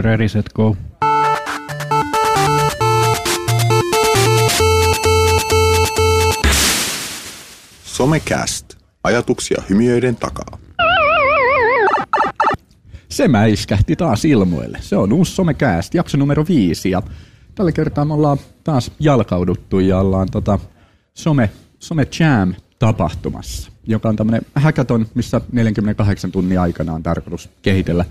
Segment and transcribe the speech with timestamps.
[0.00, 0.76] Ready, set, go.
[7.84, 8.74] Somecast.
[9.04, 10.58] Ajatuksia hymiöiden takaa.
[13.08, 14.78] Se mäiskähti taas ilmoille.
[14.80, 16.90] Se on uusi Somecast, jakso numero viisi.
[16.90, 17.02] Ja
[17.54, 20.58] tällä kertaa me ollaan taas jalkauduttu ja ollaan tota
[21.14, 28.04] Some, Some Jam tapahtumassa, joka on tämmöinen hackathon, missä 48 tunnin aikana on tarkoitus kehitellä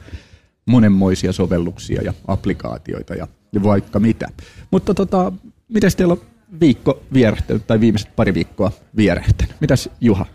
[0.65, 4.27] monenmoisia sovelluksia ja applikaatioita ja, ja vaikka mitä.
[4.71, 5.31] Mutta tota,
[5.69, 6.21] miten teillä on
[6.59, 9.55] viikko vierähtänyt tai viimeiset pari viikkoa vierähtänyt?
[9.61, 10.25] Mitäs Juha?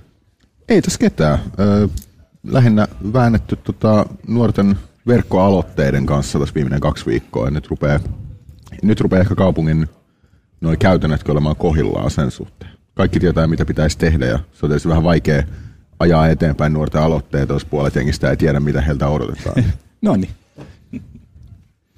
[0.68, 1.38] Ei tässä ketään.
[2.44, 7.45] Lähinnä väännetty tota, nuorten verkkoaloitteiden kanssa tässä viimeinen kaksi viikkoa.
[7.45, 8.00] Ja nyt rupeaa,
[8.82, 9.88] nyt rupeaa ehkä kaupungin
[10.60, 12.70] noin käytännötkin olemaan kohillaan sen suhteen.
[12.95, 15.42] Kaikki tietää, mitä pitäisi tehdä ja se on tietysti vähän vaikea
[15.98, 19.64] ajaa eteenpäin nuorten aloitteita, jos puolet jengistä ei tiedä, mitä heiltä odotetaan.
[20.06, 20.30] No niin.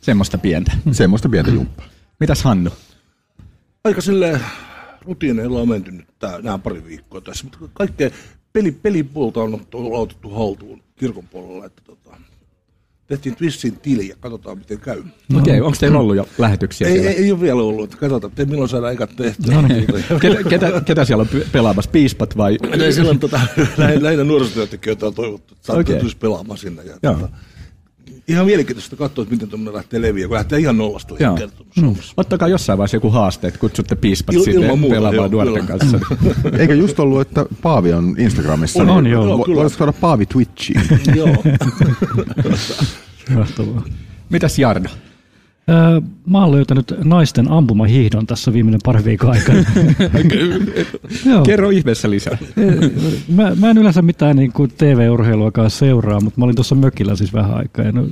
[0.01, 0.73] Semmoista pientä.
[0.93, 1.87] Semmoista pientä jumppaa.
[2.21, 2.71] Mitäs Hannu?
[3.85, 4.41] aika sille
[5.01, 8.11] rutiineilla on menty nyt tää, nämä pari viikkoa tässä, mutta kaikkea
[8.53, 12.17] peli, pelipuolta on otettu- haltuun kirkon puolella, että tota,
[13.07, 14.99] tehtiin Twistin tili ja katsotaan miten käy.
[14.99, 17.11] Okei, okay, onko teillä ollut jo lähetyksiä Ei, siellä?
[17.11, 19.55] ei, ei ole vielä ollut, että katsotaan, että milloin saadaan ekat tehtyä.
[19.55, 19.87] No niin.
[20.21, 21.91] Ketä, ketä, ketä siellä on pelaamassa?
[21.91, 22.59] Piispat vai?
[22.81, 23.41] Ei silloin tota,
[23.77, 26.11] lähinnä, nuorisotyöntekijöitä on toivottu, että okay.
[26.21, 26.83] pelaamaan sinne.
[26.83, 27.15] Ja, Joo.
[27.15, 27.29] tota,
[28.29, 31.31] ihan mielenkiintoista katsoa, että miten tuommoinen lähtee leviä, kun lähtee ihan nollasta Joo.
[31.35, 35.45] liikkeelle tuommoisessa Ottakaa jossain vaiheessa joku haaste, että kutsutte piispat Il- sinne muuta, pelaamaan joo,
[35.45, 35.79] nuorten kyllä.
[35.79, 35.99] kanssa.
[36.59, 38.83] Eikö just ollut, että Paavi on Instagramissa?
[38.83, 39.39] On, niin on, joo.
[39.39, 39.61] vo- Kyllä.
[39.61, 40.81] Voisitko saada Paavi Twitchiin?
[41.17, 41.29] Joo.
[43.35, 43.85] Mahtavaa.
[44.31, 44.89] Mitäs Jarno?
[45.69, 49.65] Öö, Mä oon löytänyt naisten ampumahiihdon tässä viimeinen pari viikon aikana.
[51.47, 52.39] Kerro ihmeessä lisää.
[53.29, 57.33] Mä, mä en yleensä mitään niin kuin TV-urheiluakaan seuraa, mutta mä olin tuossa mökillä siis
[57.35, 57.85] vähän aikaa.
[57.85, 58.07] Ja, no,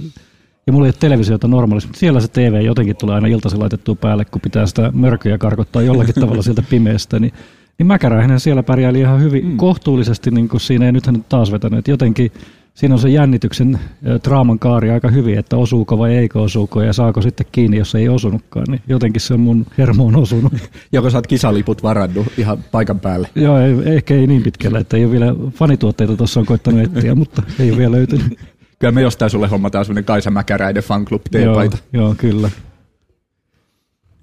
[0.66, 3.94] ja mulla ei ole televisiota normaalisti, mutta siellä se TV jotenkin tulee aina iltaisin laitettua
[3.94, 7.18] päälle, kun pitää sitä mörköjä karkottaa jollakin tavalla sieltä pimeästä.
[7.18, 7.32] Niin,
[7.78, 9.56] niin Mäkäräinen siellä pärjäili ihan hyvin mm.
[9.56, 11.78] kohtuullisesti, niin kuin siinä ei nyt taas vetänyt.
[11.78, 12.32] Et jotenkin
[12.74, 13.78] siinä on se jännityksen
[14.24, 18.08] draaman kaari aika hyvin, että osuuko vai eikö osuuko ja saako sitten kiinni, jos ei
[18.08, 18.66] osunutkaan.
[18.68, 20.52] Niin jotenkin se on mun hermoon osunut.
[20.92, 23.28] Joko sä oot kisaliput varannut ihan paikan päälle?
[23.34, 27.14] Joo, ei, ehkä ei niin pitkälle, että ei ole vielä fanituotteita tuossa on koittanut etsiä,
[27.24, 28.38] mutta ei ole vielä löytynyt.
[28.78, 31.76] Kyllä me jostain sulle hommataan semmoinen Kaisa Mäkäräinen fanclub joo, teepaita.
[31.92, 32.50] joo, kyllä.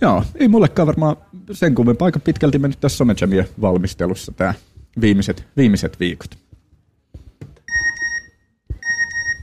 [0.03, 1.15] Joo, ei mullekaan varmaan
[1.51, 4.53] sen kummempaa aika pitkälti mennyt tässä Somejamien valmistelussa tämä
[5.01, 6.37] viimeiset, viimeiset viikot.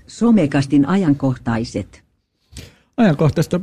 [0.07, 2.03] Somekastin ajankohtaiset.
[2.97, 3.61] ajankohtaista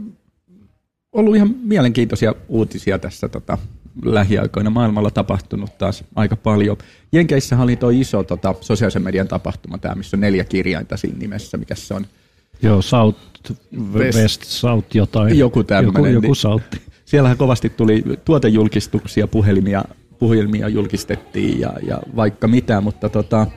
[1.12, 3.58] ollut ihan mielenkiintoisia uutisia tässä tota,
[4.06, 4.69] lähiaikoina.
[4.69, 6.78] Maailmalla tapahtunut taas aika paljon.
[7.12, 11.58] Jenkeissähän oli tuo iso tota, sosiaalisen median tapahtuma, tämä, missä on neljä kirjainta siinä nimessä,
[11.58, 12.06] mikä se on.
[12.62, 13.19] Joo, South,
[13.94, 14.19] West.
[14.19, 15.40] West, South jotain.
[15.40, 16.87] Joku tämmönen, Joku, joku niin- South.
[17.07, 19.84] Siellähän kovasti tuli tuotejulkistuksia, puhelimia,
[20.19, 23.47] puhelimia julkistettiin ja, ja vaikka mitä, mutta tota,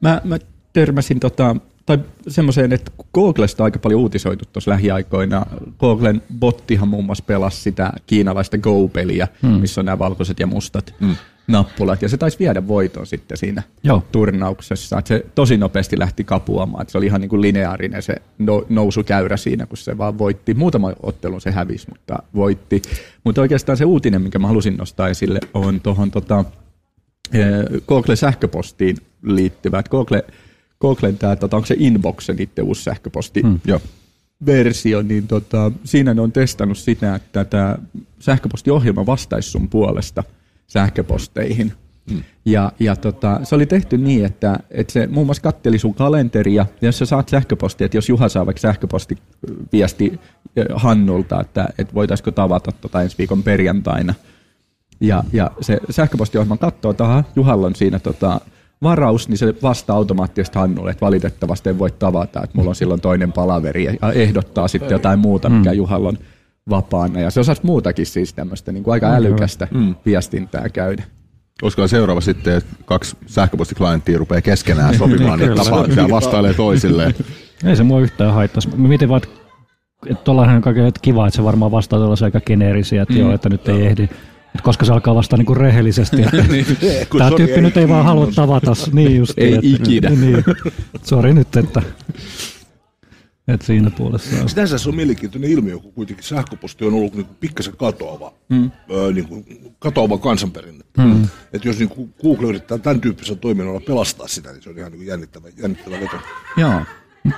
[0.00, 0.38] mä, mä
[0.72, 1.56] törmäsin tota,
[1.86, 1.98] tai
[2.28, 5.46] semmoiseen, että Googlesta on aika paljon uutisoitu tuossa lähiaikoina.
[5.78, 9.50] Googlen bottihan muun muassa pelasi sitä kiinalaista Go-peliä, hmm.
[9.50, 11.16] missä on nämä valkoiset ja mustat hmm.
[11.46, 14.04] Nappulat, ja se taisi viedä voiton sitten siinä Joo.
[14.12, 14.98] turnauksessa.
[14.98, 18.66] Et se tosi nopeasti lähti kapuamaan, että se oli ihan niin kuin lineaarinen se no,
[18.68, 20.54] nousukäyrä siinä, kun se vaan voitti.
[20.54, 22.82] Muutama ottelun se hävisi, mutta voitti.
[23.24, 26.44] Mutta oikeastaan se uutinen, minkä mä halusin nostaa esille, on tuohon tota,
[27.32, 29.78] eh, Google sähköpostiin liittyvä.
[29.78, 30.24] Et Google,
[30.80, 33.40] Googlen tämä, tota, onko se Inbox se niiden uusi sähköposti?
[33.42, 33.60] Hmm.
[33.66, 33.80] Joo.
[34.46, 37.78] versio, niin tota, siinä ne on testannut sitä, että tämä
[38.18, 40.24] sähköpostiohjelma vastaisi sun puolesta
[40.72, 41.72] sähköposteihin.
[42.10, 42.22] Mm.
[42.44, 46.66] Ja, ja tota, se oli tehty niin, että, että se muun muassa katteli sun kalenteria,
[46.80, 50.20] ja jos sä saat sähköpostia, että jos Juha saa vaikka sähköpostiviesti
[50.56, 54.14] eh, Hannulta, että, että voitaisiko tavata tota ensi viikon perjantaina,
[55.00, 58.40] ja, ja se sähköpostiohjelma katsoo, että aha, Juhalla on siinä tota,
[58.82, 63.00] varaus, niin se vastaa automaattisesti Hannulle, että valitettavasti en voi tavata, että mulla on silloin
[63.00, 66.18] toinen palaveri ja ehdottaa sitten jotain muuta, mikä Juhalla on
[66.70, 67.20] vapaana.
[67.20, 69.68] Ja se osasi muutakin siis tämmöistä niin kuin aika älykästä
[70.06, 71.04] viestintää käydä.
[71.62, 77.14] Olisiko seuraava sitten, että kaksi sähköpostiklienttia rupeaa keskenään sopimaan niitä tapaamisia ja vastailee toisilleen.
[77.66, 78.68] Ei se mua yhtään haittaisi.
[78.76, 79.42] Mä mietin vaan, että-
[80.06, 83.20] että tuollainen on kaiken kiva, että se varmaan vastaa tuollaisia aika geneerisiä, että mm.
[83.20, 84.02] joo, että nyt ei ehdi.
[84.02, 86.22] Että koska se alkaa vasta niinku rehellisesti.
[86.22, 86.36] Että
[87.10, 88.72] Kun Tämä tyyppi nyt ei vaan halua tavata.
[88.92, 89.32] Niin just.
[89.36, 90.10] Ei ikinä.
[90.10, 90.44] Niin.
[91.02, 91.82] Sori nyt, että,
[93.48, 94.48] että siinä puolessa on.
[94.48, 98.70] Sinänsä se on mielenkiintoinen ilmiö, kun kuitenkin sähköposti on ollut niin pikkasen katoava, mm.
[98.90, 99.44] öö, niin kuin,
[99.78, 100.84] katoava kansanperinne.
[100.98, 101.22] Mm.
[101.52, 104.92] Että jos niin kuin Google yrittää tämän tyyppisellä toiminnalla pelastaa sitä, niin se on ihan
[104.92, 106.16] niin kuin jännittävä, jännittävä veto.
[106.56, 106.80] Joo.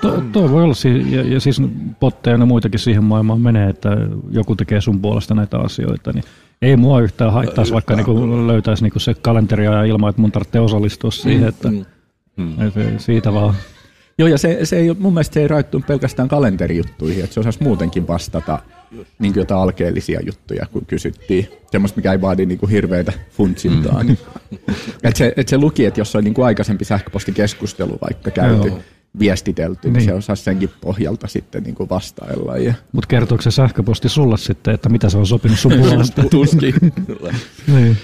[0.00, 1.62] To, toi voi olla, si- ja, ja siis
[2.00, 3.88] botteja ja muitakin siihen maailmaan menee, että
[4.30, 6.24] joku tekee sun puolesta näitä asioita, niin
[6.62, 10.60] ei mua yhtään haittaisi, vaikka niinku löytäisi niinku se kalenteria ja ilman, että mun tarvitsee
[10.60, 11.68] osallistua siihen, että
[12.38, 13.54] et siitä vaan.
[14.19, 17.62] Joo, ja se, se ei, mun mielestä se ei rajoittu pelkästään kalenterijuttuihin, että se osasi
[17.62, 18.58] muutenkin vastata
[19.19, 21.49] niin jotain alkeellisia juttuja, kun kysyttiin.
[21.70, 24.02] Semmoista, mikä ei vaadi niin kuin hirveitä funtsintaa.
[24.02, 24.16] Mm.
[25.02, 28.81] että se, et se luki, että jos on niin kuin aikaisempi sähköpostikeskustelu vaikka käyty, Joo.
[29.19, 30.05] Viestitelty, niin, Niin.
[30.05, 32.58] se osasi senkin pohjalta sitten niin kuin vastailla.
[32.58, 32.75] Ja...
[32.93, 36.22] Mutta kertooko se sähköposti sulle sitten, että mitä se on sopinut sun puolesta?
[36.31, 36.75] Tuskin.
[37.66, 37.96] niin.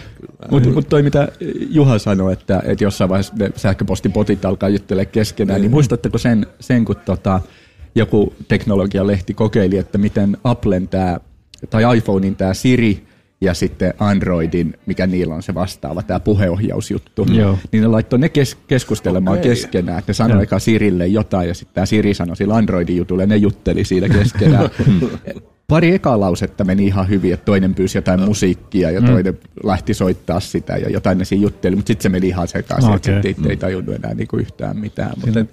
[0.51, 1.29] Mutta mut toi mitä
[1.71, 6.85] Juha sanoi, että, että jossain vaiheessa ne sähköpostipotit alkaa juttelemaan keskenään, niin muistatteko sen, sen
[6.85, 7.41] kun tota,
[7.95, 11.21] joku teknologialehti kokeili, että miten Applen tää,
[11.71, 13.10] tai iPhonein tämä Siri
[13.41, 17.59] ja sitten Androidin, mikä niillä on se vastaava, tämä puheohjausjuttu, Joo.
[17.73, 19.51] niin ne laittoi ne kes- keskustelemaan Okei.
[19.51, 20.43] keskenään, että ne sanoi Joo.
[20.43, 24.09] eka Sirille jotain ja sitten tämä Siri sanoi sillä Androidin jutulle ja ne jutteli siinä
[24.09, 24.71] keskenään.
[25.69, 30.41] Pari ekaa lausetta meni ihan hyvin, että toinen pyysi jotain musiikkia ja toinen lähti soittaa
[30.41, 33.33] sitä ja jotain ne siinä jutteli, mutta sitten se meni ihan sekaisin, että Okei.
[33.33, 35.13] sitten ei tajunnut enää niinku yhtään mitään.
[35.25, 35.45] Mutta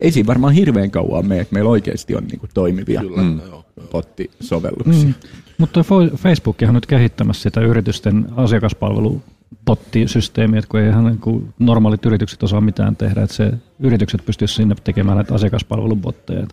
[0.00, 3.40] ei siinä varmaan hirveän kauan mene, että meillä oikeasti on niinku toimivia Kyllä, mm.
[3.46, 3.64] joo.
[3.92, 5.04] bottisovelluksia.
[5.04, 5.14] Mm.
[5.58, 5.84] Mutta
[6.16, 12.60] Facebookhan on nyt kehittämässä sitä yritysten asiakaspalvelupottisysteemiä, että kun eihän niin kuin normaalit yritykset osaa
[12.60, 16.46] mitään tehdä, että se yritykset pystyisivät sinne tekemään näitä asiakaspalvelubotteja.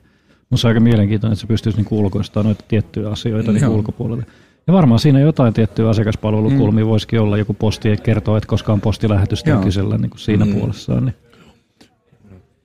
[0.49, 4.25] Minusta aika mielenkiintoinen, että se pystyisi niin ulkoistamaan noita tiettyjä asioita niin ulkopuolelle.
[4.67, 6.89] Ja varmaan siinä jotain tiettyä asiakaspalvelukulmia mm.
[6.89, 10.45] voisikin olla joku posti, että kertoo, että koska on postilähetystä ja kysellä niin kuin siinä
[10.45, 10.55] mm.
[10.55, 11.05] puolessaan.
[11.05, 11.15] Niin.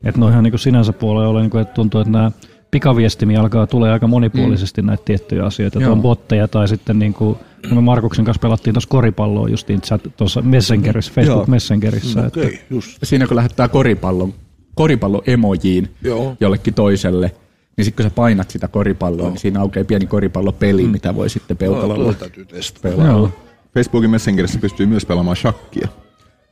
[0.05, 2.31] Että noihan niin kuin sinänsä puolella ole, niin kuin, että tuntuu, että nämä
[2.71, 4.87] pikaviestimiä alkaa tulee aika monipuolisesti mm.
[4.87, 5.79] näitä tiettyjä asioita.
[5.79, 5.93] Että Joo.
[5.93, 7.39] on botteja tai sitten niin kuin,
[7.75, 11.47] me Markuksen kanssa pelattiin tuossa koripalloa justiin chat- tuossa Messengerissä, Facebook Joo.
[11.47, 12.27] Messengerissä.
[12.27, 12.99] Että, Okei, just.
[13.03, 14.35] Siinä kun lähettää koripallon,
[14.75, 16.37] koripallon emojiin Joo.
[16.41, 17.33] jollekin toiselle,
[17.77, 20.91] niin sitten kun sä painat sitä koripalloa, niin siinä aukeaa pieni koripallopeli, mm.
[20.91, 22.89] mitä voi sitten No, peukalolla täytyy testata.
[22.89, 23.07] pelaa.
[23.07, 23.31] Joo.
[23.75, 25.89] Facebookin Messengerissä pystyy myös pelaamaan shakkia.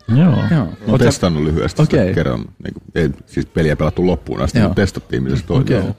[0.08, 0.18] Joo.
[0.26, 0.36] Joo.
[0.50, 2.14] Mä oon Oot sä- testannut lyhyesti sitä Okei.
[2.14, 2.38] kerran.
[2.40, 4.68] Niin kuin, ei siis peliä pelattu loppuun asti, Joo.
[4.68, 5.76] mutta testattiin, miten se toimii.
[5.78, 5.90] Okei.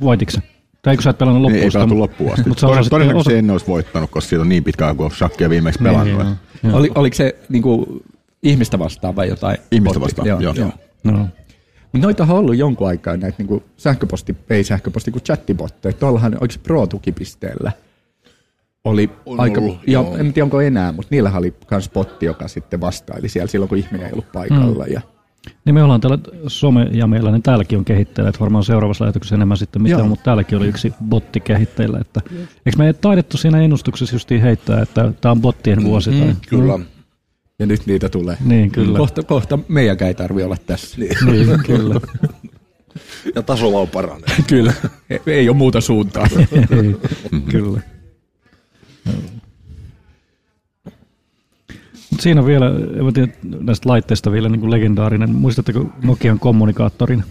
[0.00, 0.40] Voititko sä?
[0.82, 2.48] Tai eikö sä et pelannut Niin, loppuun ei sitä, pelattu loppuun asti.
[2.48, 5.50] mut sä Todennäköisesti osa- en olisi voittanut, koska siitä on niin pitkään, kun on shakkia
[5.50, 6.20] viimeksi Niin, pelannut.
[6.20, 6.32] joo.
[6.32, 6.36] että
[6.68, 6.76] Joo.
[6.76, 8.02] Oli, oliko se niinku,
[8.42, 9.56] ihmistä vastaan vai jotain?
[9.70, 10.16] Ihmistä botti?
[10.16, 10.54] vastaan, joo.
[10.54, 10.70] joo.
[11.04, 11.28] No.
[11.92, 15.92] Mutta noita on ollut jonkun aikaa näitä niinku sähköposti, ei sähköposti, kuin chattibotteja.
[15.92, 17.72] Tuollahan, oliko se Pro-tukipisteellä?
[18.84, 20.16] Oli On aika, ollut, ja joo.
[20.16, 23.78] en tiedä onko enää, mutta niillähän oli myös botti, joka sitten vastaili siellä silloin, kun
[23.78, 24.84] ihminen ei ollut paikalla.
[24.84, 24.92] Mm.
[24.92, 25.00] Ja,
[25.64, 29.34] Niin me ollaan täällä some ja meillä, niin täälläkin on kehitteillä, että varmaan seuraavassa lähetyksessä
[29.34, 30.02] enemmän sitten mitä Joo.
[30.02, 31.98] on, mutta täälläkin oli yksi botti kehitteillä.
[31.98, 32.20] Että,
[32.66, 36.10] eikö me ei taidettu siinä ennustuksessa justiin heittää, että tämä on bottien vuosi?
[36.10, 36.78] Tai, Kyllä.
[37.58, 38.36] ja nyt niitä tulee.
[38.44, 38.98] Niin, kyllä.
[38.98, 41.00] Kohta, kohta meidänkään ei tarvitse olla tässä.
[41.00, 41.16] Niin.
[41.26, 42.00] Niin, kyllä.
[43.34, 44.36] Ja tasolla on paranee.
[44.48, 44.72] Kyllä,
[45.10, 46.26] ei, ei ole muuta suuntaa.
[46.52, 46.96] Ei,
[47.50, 47.80] kyllä.
[52.20, 52.66] Mut siinä on vielä,
[52.98, 55.34] en mä tiedä, näistä laitteista vielä niin kuin legendaarinen.
[55.34, 57.24] Muistatteko Nokian kommunikaattorin?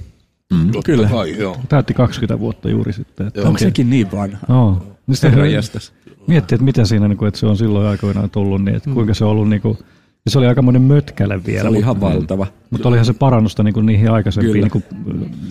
[0.71, 1.07] Totta Kyllä.
[1.09, 1.57] Kai, joo.
[1.69, 3.27] Täytti 20 vuotta juuri sitten.
[3.27, 4.37] Että Onko sekin niin vanha?
[4.47, 5.93] No, niin sitä Herran jästäs.
[6.27, 9.13] miettii, että miten siinä, niin kuin, että se on silloin aikoinaan tullut, niin että kuinka
[9.13, 9.77] se on ollut, niin kuin,
[10.25, 11.61] ja se oli aikamoinen mötkäle vielä.
[11.61, 12.47] Se oli mutta- ihan valtava.
[12.69, 14.83] Mutta olihan se parannusta niin kuin niihin aikaisempiin niin kuin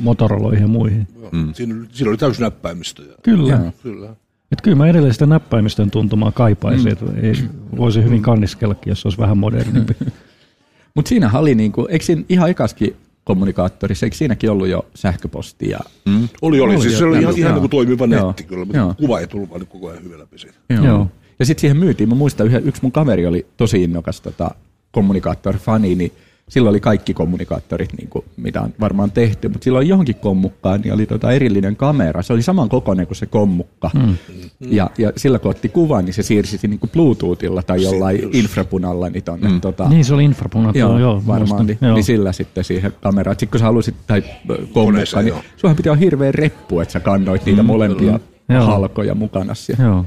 [0.01, 1.09] Motoroloihin ja muihin.
[1.33, 1.55] Mm.
[1.55, 3.03] Siinä, oli- siinä oli täysin näppäimistö.
[3.03, 3.53] Ja, Kyllä.
[3.53, 3.73] Joo.
[3.83, 4.09] kyllä.
[4.53, 6.93] Et kyllä mä edelleen sitä näppäimistön tuntumaa kaipaisin, mm.
[6.93, 7.35] että ei,
[7.77, 9.97] voisi hyvin kanniskellakin, jos se olisi vähän modernimpi.
[10.95, 15.71] Mutta siinähän oli, niinku, eikö siinä ihan ekaskin kommunikaattorissa, eikö siinäkin ollut jo sähköposti?
[15.71, 16.29] Ja, Mm.
[16.43, 16.75] Oli, oli.
[16.75, 18.27] Oli, siis se oli ihan, ihan niin toimiva Joo.
[18.27, 18.95] netti kyllä, mutta Joo.
[18.95, 20.59] kuva ei tullut vaan koko ajan hyvin läpi siitä.
[20.71, 20.85] joo.
[20.85, 21.07] Joo.
[21.39, 24.51] ja sitten siihen myytiin, mä muistan, yksi mun kaveri oli tosi innokas tota,
[24.91, 26.13] kommunikaattorifani, niin
[26.49, 30.95] silloin oli kaikki kommunikaattorit, niin kuin, mitä on varmaan tehty, mutta silloin johonkin kommukkaan niin
[30.95, 32.23] oli tota erillinen kamera.
[32.23, 33.91] Se oli saman kokoinen kuin se kommukka.
[33.95, 34.17] Mm.
[34.61, 39.09] Ja, ja sillä kun otti kuvan, niin se siirsi niin kuin Bluetoothilla tai jollain infrapunalla
[39.09, 39.61] niin tonne, mm.
[39.61, 41.67] tota, niin se oli infrapunat, joo, Joo, varmaan.
[41.67, 41.95] Niin, Joo.
[41.95, 43.35] niin sillä sitten siihen kameraan.
[43.35, 45.43] Sitten kun sä halusit, tai kommukka, Koneeseen, niin joo.
[45.57, 48.65] suohan pitää olla hirveä reppu, että sä kannoit niitä molempia Joo.
[48.65, 49.85] halkoja mukana siellä.
[49.85, 50.05] Joo.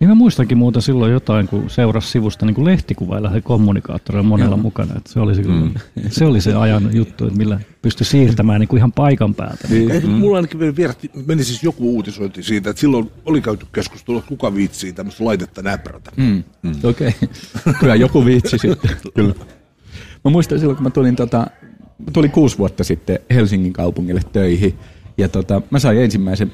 [0.00, 4.56] Niin mä muistankin muuten silloin jotain, kun seurasi sivusta niin kuin lehtikuvailla se kommunikaattorilla monella
[4.56, 4.62] Joo.
[4.62, 4.94] mukana.
[4.96, 5.74] Että se, oli se, mm.
[6.08, 9.68] se oli se ajan juttu, että millä pystyi siirtämään niin kuin ihan paikan päältä.
[9.68, 10.06] Niin.
[10.06, 10.10] Mm.
[10.10, 14.28] Mulla ainakin vielä vierähti, meni siis joku uutisointi siitä, että silloin oli käyty keskustelua, että
[14.28, 16.10] kuka viitsii tämmöistä laitetta näprätä.
[16.16, 16.44] Mm.
[16.62, 16.72] Mm.
[16.90, 17.14] Okei.
[17.22, 17.74] Okay.
[17.80, 18.96] Kyllä joku viitsi sitten.
[19.14, 19.34] Kyllä.
[20.24, 21.38] Mä muistan silloin, kun mä tulin, tota,
[21.98, 24.74] mä tulin kuusi vuotta sitten Helsingin kaupungille töihin.
[25.18, 26.52] Ja tota, mä sain ensimmäisen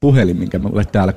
[0.00, 1.14] puhelin, minkä mulle täällä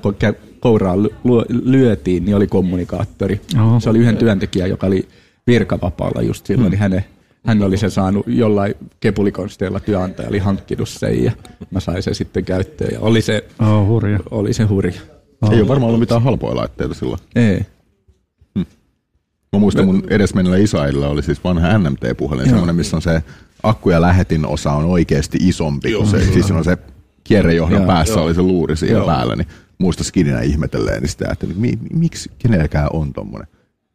[0.59, 1.09] kouraan
[1.50, 3.41] lyötiin, niin oli kommunikaattori.
[3.62, 3.79] Oho.
[3.79, 5.07] Se oli yhden työntekijän, joka oli
[5.48, 6.71] virkavapaalla just silloin, mm.
[6.71, 7.05] niin hänen
[7.45, 11.31] hän oli sen saanut jollain kepulikonsteilla työnantaja oli hankkinut sen ja
[11.71, 14.19] mä sain sen sitten käyttöön ja oli se, Oh, hurja.
[14.31, 15.01] oli se hurja.
[15.51, 17.19] Ei ole varmaan ollut mitään halpoja laitteita silloin.
[17.36, 17.65] Ei.
[19.53, 23.24] Mä muistan mun edesmenneellä isoäidillä oli siis vanha NMT-puhelin, semmoinen, missä on se
[23.63, 26.24] akku- ja lähetin osa on oikeasti isompi kuin se.
[26.33, 26.77] Siis on se
[27.29, 28.24] kierrejohdon päässä joo.
[28.24, 29.05] oli se luuri siinä Joo.
[29.05, 33.48] päällä, niin muista skininä ihmetelleen niin sitä, että mi, mi- miksi kenelläkään on tommonen.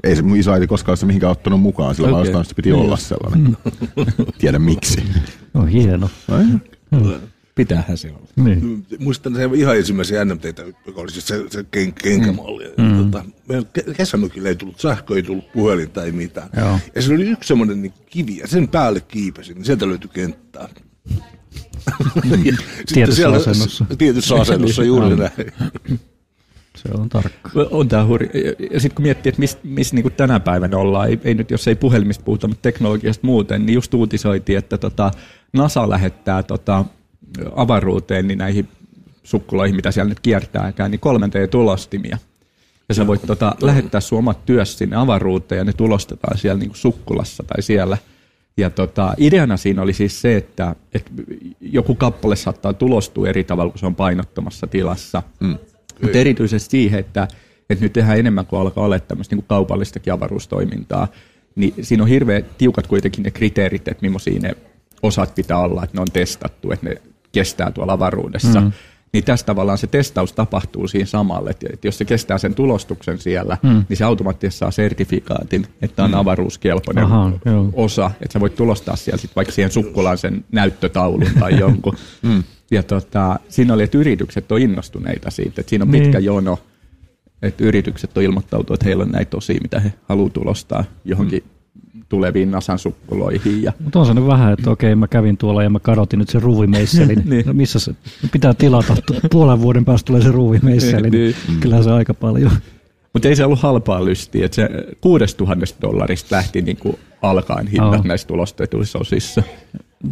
[0.05, 2.33] Ei se mun isoäiti koskaan se mihinkään ottanut mukaan, sillä okay.
[2.33, 3.57] vaan se piti olla sellainen.
[4.39, 5.03] Tiedä miksi.
[5.55, 6.11] No hieno.
[7.55, 8.49] Pitäähän se olla.
[8.49, 8.87] Niin.
[8.99, 12.75] Muistan se ihan ensimmäisiä NMTtä, joka oli siis se, se ken, kenkämalli.
[12.79, 12.97] Mm.
[12.97, 16.49] Tota, meillä ke- kesämökillä ei tullut sähkö, ei tullut puhelinta, ei mitään.
[16.57, 16.79] Joo.
[16.95, 20.69] Ja siinä oli yksi semmoinen niin kivi, ja sen päälle kiipesin, niin sieltä löytyi kenttää.
[22.95, 23.87] Tietyssä asennossa.
[23.99, 25.33] Tietyssä asennossa, juuri näin.
[26.77, 27.51] Se on tarkka.
[27.71, 28.31] On tämä hurja.
[28.35, 31.51] Ja, ja sitten kun miettii, että missä mis niinku tänä päivänä ollaan, ei, ei nyt
[31.51, 35.11] jos ei puhelimista puhuta, mutta teknologiasta muuten, niin just uutisoitiin, että tota,
[35.53, 36.85] NASA lähettää tota,
[37.57, 38.69] avaruuteen niin näihin
[39.25, 42.19] sukkuloihin, mitä siellä nyt kiertääkään, niin 3D-tulostimia.
[42.89, 46.71] Ja sä voit tota, lähettää sun omat työs sinne avaruuteen ja ne tulostetaan siellä niin
[46.75, 47.99] sukkulassa tai siellä.
[48.57, 51.11] Ja tota, ideana siinä oli siis se, että, että
[51.61, 55.23] joku kappale saattaa tulostua eri tavalla, kun se on painottomassa tilassa.
[55.41, 55.59] Mm.
[56.03, 57.29] Mutta erityisesti siihen, että,
[57.71, 61.09] että nyt tehdään enemmän kuin alkaa olla tämmöistä niin kaupallistakin avaruustoimintaa,
[61.55, 64.57] niin siinä on hirveän tiukat kuitenkin ne kriteerit, että millaisia ne
[65.03, 66.97] osat pitää olla, että ne on testattu, että ne
[67.33, 68.61] kestää tuolla avaruudessa.
[68.61, 68.73] Mm.
[69.15, 73.57] Niin tässä tavallaan se testaus tapahtuu siinä samalle, että, jos se kestää sen tulostuksen siellä,
[73.63, 73.85] mm.
[73.89, 77.33] niin se automaattisesti saa sertifikaatin, että on avaruuskelpoinen Aha,
[77.73, 81.97] osa, että sä voit tulostaa siellä sit vaikka siihen sukkulaan sen näyttötaulun tai jonkun.
[82.23, 82.43] mm.
[82.71, 86.25] Ja tota, siinä oli, että yritykset on innostuneita siitä, että siinä on pitkä Niin.
[86.25, 86.59] jono,
[87.43, 91.45] että yritykset on ilmoittautunut, että heillä on näitä osia, mitä he haluaa tulostaa johonkin
[92.15, 93.63] tuleviin Nasan sukkuloihin.
[93.63, 96.29] Ja, Mutta on se nyt vähän, että okei, mä kävin tuolla ja mä kadotin nyt
[96.29, 97.23] sen ruuvimeisselin.
[97.31, 97.47] Niin.
[97.47, 97.95] no missä se?
[98.33, 98.97] Pitää tilata.
[99.31, 101.11] Puolen vuoden päästä tulee se ruuvimeisseli.
[101.11, 101.35] Niin.
[101.49, 101.61] Niin.
[101.61, 102.51] Kyllä se aika paljon.
[103.13, 104.69] mutta ei se ollut halpaa lystiä, että se
[105.01, 108.03] 6000 dollarista lähti niin kuin alkaen hinnat Joo.
[108.05, 109.43] näissä tulostetuissa osissa.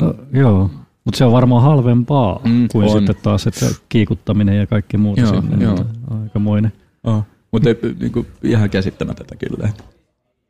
[0.00, 0.70] No, joo.
[1.04, 2.90] Mutta se on varmaan halvempaa Mm, kuin on.
[2.98, 5.64] sitten taas että kiikuttaminen ja kaikki muut Joo, sinne.
[5.64, 5.84] joo.
[6.22, 6.72] Aikamoinen.
[7.04, 7.22] Oh.
[7.52, 7.68] Mutta
[8.00, 9.68] niin ihan käsittämätöntä kyllä.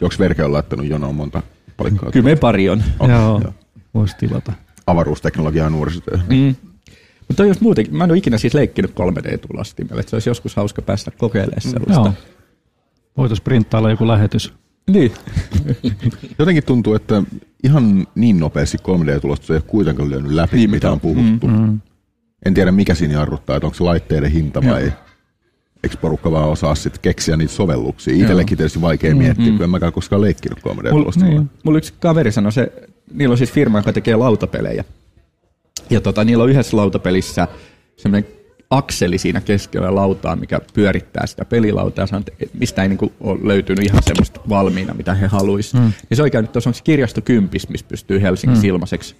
[0.02, 1.42] Onko Verke on laittanut jonoon monta
[1.76, 2.10] palikkaa?
[2.10, 2.82] Kyllä me pari on.
[2.98, 3.52] On, joo, joo.
[3.94, 4.52] voisi tilata.
[4.86, 6.26] Avaruusteknologiaa nuorisotyöhön.
[6.28, 6.54] Mm.
[7.28, 10.82] Mutta jos muutenkin, mä en ole ikinä siis leikkinyt 3D-tulostimella, että se olisi joskus hauska
[10.82, 11.92] päästä kokeilemaan sellaista.
[11.92, 12.12] Joo.
[13.16, 14.52] Voitaisiin printtailla joku lähetys.
[14.90, 15.12] Niin.
[16.38, 17.22] Jotenkin tuntuu, että
[17.64, 21.48] ihan niin nopeasti 3D-tulostus ei ole kuitenkaan lyönyt läpi, Niin, mitä on puhuttu.
[21.48, 21.80] Mm.
[22.46, 24.92] En tiedä, mikä siinä jarruttaa, että onko se laitteiden hinta vai
[25.82, 28.14] eikö porukka vaan osaa sitten keksiä niitä sovelluksia.
[28.14, 31.40] Itsellekin tietysti vaikea miettiä, kun en mäkään koskaan leikkinyt 3D-tulostimella.
[31.40, 31.50] niin.
[31.64, 32.72] Mulla yksi kaveri sanoi, se,
[33.14, 34.84] niillä on siis firma, joka tekee lautapelejä.
[35.90, 37.48] Ja tota, niillä on yhdessä lautapelissä
[37.96, 38.30] semmoinen
[38.70, 42.06] akseli siinä keskellä lautaa, mikä pyörittää sitä pelilautaa.
[42.40, 45.84] Että mistä ei niinku ole löytynyt ihan semmoista valmiina, mitä he haluaisivat.
[45.84, 45.92] Mm.
[46.10, 48.68] Ja se oli käynyt tuossa onko se kirjasto Kympis, missä pystyy Helsingissä mm.
[48.68, 49.16] ilmaiseksi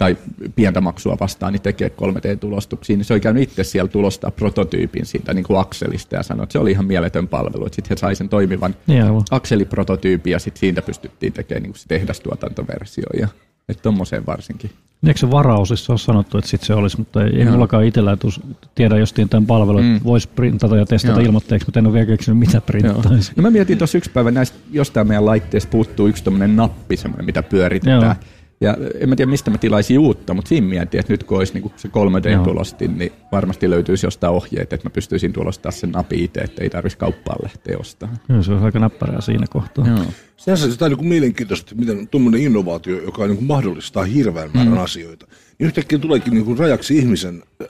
[0.00, 0.16] tai
[0.54, 5.34] pientä maksua vastaan, niin tekee 3D-tulostuksia, niin se oli käynyt itse siellä tulostaa prototyypin siitä
[5.34, 8.14] niin kuin akselista ja sanoi, että se oli ihan mieletön palvelu, että sitten he sai
[8.16, 9.22] sen toimivan Niin aivan.
[9.30, 13.28] akseliprototyypin ja sitten siitä pystyttiin tekemään niin kuin se tehdastuotantoversio ja
[13.68, 14.70] että tommoseen varsinkin.
[15.02, 18.16] Niin Eikö se varaosissa ole sanottu, että sit se olisi, mutta ei, ei mullakaan itsellä
[18.16, 18.40] tus,
[18.74, 19.92] tiedä jostain tämän palvelun, Mm.
[19.96, 21.26] että voisi printata ja testata Joo.
[21.26, 23.32] ilmoitteeksi, mutta en ole vielä keksinyt mitä printtaisi.
[23.36, 27.26] No mä mietin tuossa yksi päivä näistä, jostain meidän laitteesta puuttuu yksi tämmöinen nappi, semmoinen,
[27.26, 28.02] mitä pyöritetään.
[28.02, 28.14] Joo.
[28.60, 31.54] Ja en mä tiedä, mistä mä tilaisin uutta, mutta siinä mietin, että nyt kun olisi
[31.54, 36.40] niin se 3D-tulostin, niin varmasti löytyisi jostain ohjeet, että mä pystyisin tulostamaan sen napin itse,
[36.40, 38.18] että ei tarvitsisi kauppaan lähteä ostamaan.
[38.26, 39.86] Kyllä se on aika näppärää siinä kohtaa.
[39.88, 39.98] Joo.
[40.36, 44.80] Sehän on niin mielenkiintoista, miten tuommoinen innovaatio, joka niin kuin mahdollistaa hirveän määrän mm.
[44.80, 45.26] asioita,
[45.58, 47.68] niin yhtäkkiä tuleekin niin kuin rajaksi ihmisen äh,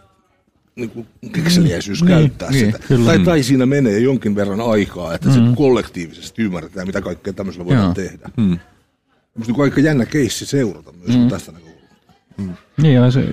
[0.77, 2.79] niin kuin kekseliäisyys Niin, käyttää niin, sitä.
[2.89, 3.05] kyllä.
[3.05, 5.35] Tai, tai siinä menee jonkin verran aikaa, että mm.
[5.35, 7.95] se kollektiivisesti ymmärretään, mitä kaikkea tämmöisellä voidaan Joo.
[7.95, 8.31] tehdä.
[8.37, 8.59] Mm.
[9.35, 11.29] Musta niin aika jännä keissi seurata myös mm.
[11.29, 12.13] tästä näkökulmasta.
[12.83, 13.25] Niin, ja se,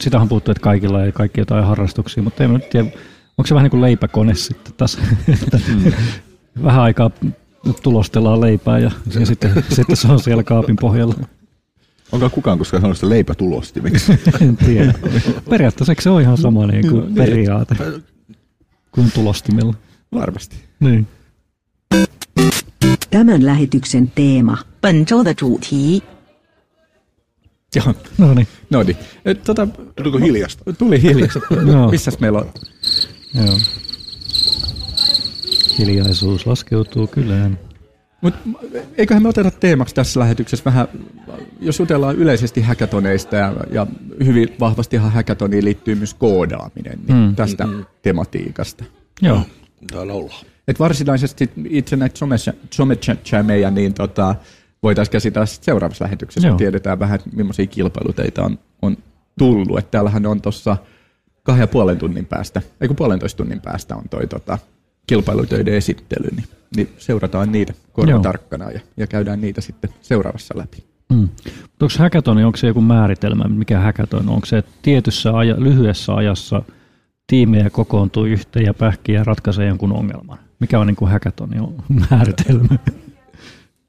[0.00, 2.86] sitähän puuttuu, että kaikilla ei kaikki jotain harrastuksia, mutta en nyt tiedä,
[3.38, 4.98] onko se vähän niin kuin leipäkone sitten tässä,
[5.42, 5.58] että
[6.62, 7.10] vähän aikaa
[7.82, 11.14] tulostellaan leipää ja, ja sitten, sitten se on siellä kaapin pohjalla.
[12.12, 14.12] Onko kukaan koskaan sanonut sitä leipätulostimiksi?
[14.40, 14.94] En tiedä.
[15.50, 17.76] Periaatteessa eikö se ole ihan sama niin kuin periaate
[18.92, 19.74] kuin tulostimella?
[20.14, 20.56] Varmasti.
[20.80, 21.06] Niin
[23.09, 24.57] Tämän lähetyksen teema.
[24.81, 26.01] 本周的主题
[27.75, 27.93] Joo.
[28.17, 28.97] No niin, No niin.
[29.25, 30.73] Et, Tota, Tuliko hiljasta?
[30.73, 31.39] tuli hiljaksi.
[31.71, 31.91] Joo.
[31.91, 32.49] Missäs meillä on?
[33.33, 33.57] joo.
[35.79, 37.59] Hiljaisuus laskeutuu kylään.
[38.21, 38.33] Mut
[38.97, 40.87] eiköhän me oteta teemaksi tässä lähetyksessä vähän,
[41.59, 43.87] jos jutellaan yleisesti häkätoneista ja, ja
[44.25, 47.35] hyvin vahvastihan häkätoniin liittyy myös koodaaminen, niin mm.
[47.35, 47.85] tästä mm.
[48.01, 48.83] tematiikasta.
[49.21, 49.41] Joo.
[49.91, 50.45] Täällä ollaan.
[50.68, 52.18] Et varsinaisesti itse näitä
[52.70, 54.34] somechameja, niin tota,
[54.82, 56.52] voitaisiin käsitellä sit seuraavassa lähetyksessä, Joo.
[56.52, 58.96] kun tiedetään vähän, että millaisia kilpailuteita on, on
[59.38, 59.78] tullut.
[59.78, 60.76] Et täällähän on tuossa
[61.42, 64.58] kahden ja puolen tunnin päästä, ei kun puolentoista tunnin päästä on toi tota,
[65.06, 68.22] kilpailutöiden esittely, niin, niin seurataan niitä korva Joo.
[68.22, 70.84] tarkkana ja, ja käydään niitä sitten seuraavassa läpi.
[71.12, 71.28] Mm.
[71.80, 74.34] Onko häkätoni, onko se joku määritelmä, mikä häkäton on?
[74.34, 76.62] Onko se että tietyssä aja, lyhyessä ajassa
[77.26, 80.38] tiimejä kokoontuu yhteen ja pähkiä ja ratkaisee jonkun ongelman?
[80.60, 81.62] Mikä on niin kuin häkätonin
[82.10, 82.78] määritelmä?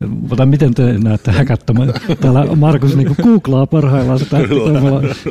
[0.08, 1.94] Mutta miten te näette häkättömän?
[2.22, 4.38] Täällä Markus niin googlaa parhaillaan sitä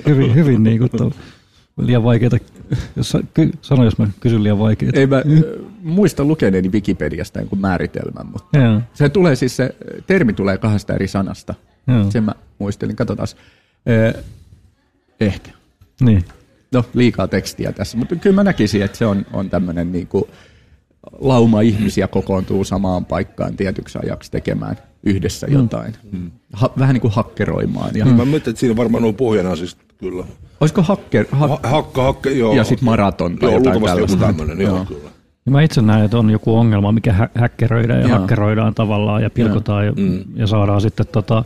[0.07, 1.13] hyvin, hyvin niin kuin tuo,
[1.81, 2.37] liian vaikeita.
[2.97, 3.17] Jos,
[3.61, 5.01] sano, jos mä kysyn liian vaikeita.
[5.01, 5.23] Ei mä äh,
[5.83, 9.75] muista lukeneeni Wikipediasta jonkun määritelmän, mutta Joo, se tulee siis, se
[10.07, 11.55] termi tulee kahdesta eri sanasta.
[11.87, 13.29] joo, Sen mä muistelin, katsotaan.
[13.87, 14.15] Eh,
[15.21, 15.51] ehkä.
[16.01, 16.25] niin.
[16.73, 20.25] No, liikaa tekstiä tässä, mutta kyllä mä näkisin, että se on, on tämmöinen niin kuin
[21.21, 25.95] lauma ihmisiä kokoontuu samaan paikkaan tietyksi ajaksi tekemään yhdessä jotain.
[26.53, 27.91] Ha, vähän niin kuin hakkeroimaan.
[27.97, 30.25] Ja, Mä mietin, että siinä varmaan on pohjana siis kyllä.
[30.61, 32.55] Olisiko hacker, ha, Ha- hakka, hakka, joo.
[32.55, 34.27] ja sitten maraton tai Joo, jotain luultavasti joku tällaista.
[34.43, 34.85] tämmöinen, joo, Joo.
[34.85, 35.11] kyllä.
[35.47, 38.19] Ja mä itse näen, että on joku ongelma, mikä hä- häkkeröidään ja Joo.
[38.19, 39.93] hakkeroidaan tavallaan ja pilkotaan ja,
[40.35, 41.45] ja saadaan sitten tota,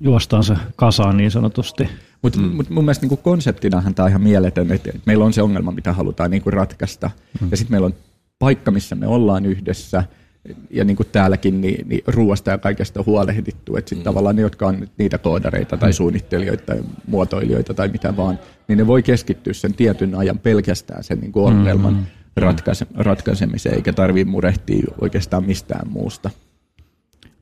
[0.00, 1.88] juostaan se kasaan niin sanotusti.
[2.22, 2.44] Mutta mm.
[2.56, 5.70] mut mun mielestä niinku konseptinahan tämä on ihan mieletön, että et meillä on se ongelma,
[5.72, 7.10] mitä halutaan niinku ratkaista.
[7.40, 7.48] Mm.
[7.50, 7.94] Ja sitten meillä on
[8.38, 10.04] paikka, missä me ollaan yhdessä.
[10.70, 13.76] Ja niin kuin täälläkin, niin, niin ruoasta ja kaikesta on huolehdittu.
[13.76, 14.04] Että sitten mm.
[14.04, 18.86] tavallaan ne, jotka on niitä koodareita tai suunnittelijoita tai muotoilijoita tai mitä vaan, niin ne
[18.86, 22.06] voi keskittyä sen tietyn ajan pelkästään sen niin kuin ongelman mm.
[22.36, 26.30] ratkaise, ratkaisemiseen, eikä tarvitse murehtia oikeastaan mistään muusta.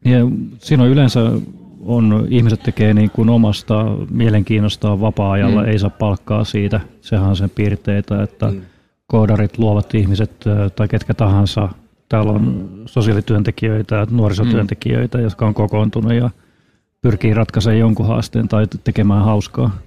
[0.04, 0.18] Ja
[0.58, 1.20] siinä on yleensä
[1.80, 5.68] on, ihmiset tekee niin kuin omasta mielenkiinnostaan vapaa-ajalla, mm.
[5.68, 6.80] ei saa palkkaa siitä.
[7.00, 8.60] Sehän on sen piirteitä, että mm.
[9.06, 10.44] Koodarit, luovat ihmiset
[10.76, 11.68] tai ketkä tahansa.
[12.08, 16.30] Täällä on sosiaalityöntekijöitä, nuorisotyöntekijöitä, jotka on kokoontunut ja
[17.00, 19.78] pyrkii ratkaisemaan jonkun haasteen tai tekemään hauskaa,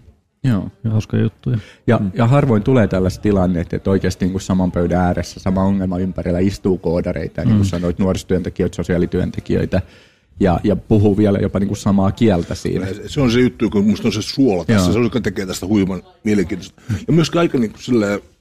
[0.44, 0.68] Joo.
[0.90, 1.58] hauskaa juttuja.
[1.88, 2.12] Ja, mm.
[2.14, 6.40] ja harvoin tulee tällaiset tilanteet, että oikeasti niin kuin saman pöydän ääressä, sama ongelma ympärillä
[6.40, 7.48] istuu koodareita, mm.
[7.48, 9.82] niin kuin sanoit, nuorisotyöntekijöitä, sosiaalityöntekijöitä,
[10.40, 12.88] ja, ja puhuu vielä jopa niin kuin samaa kieltä siinä.
[13.08, 14.74] Se on se juttu, kun musta on se suola tässä.
[14.74, 14.84] Joo.
[14.84, 16.82] Se on se, joka tekee tästä huiman mielenkiintoista.
[17.08, 18.39] Ja myöskin aika niin kuin silleen, mm,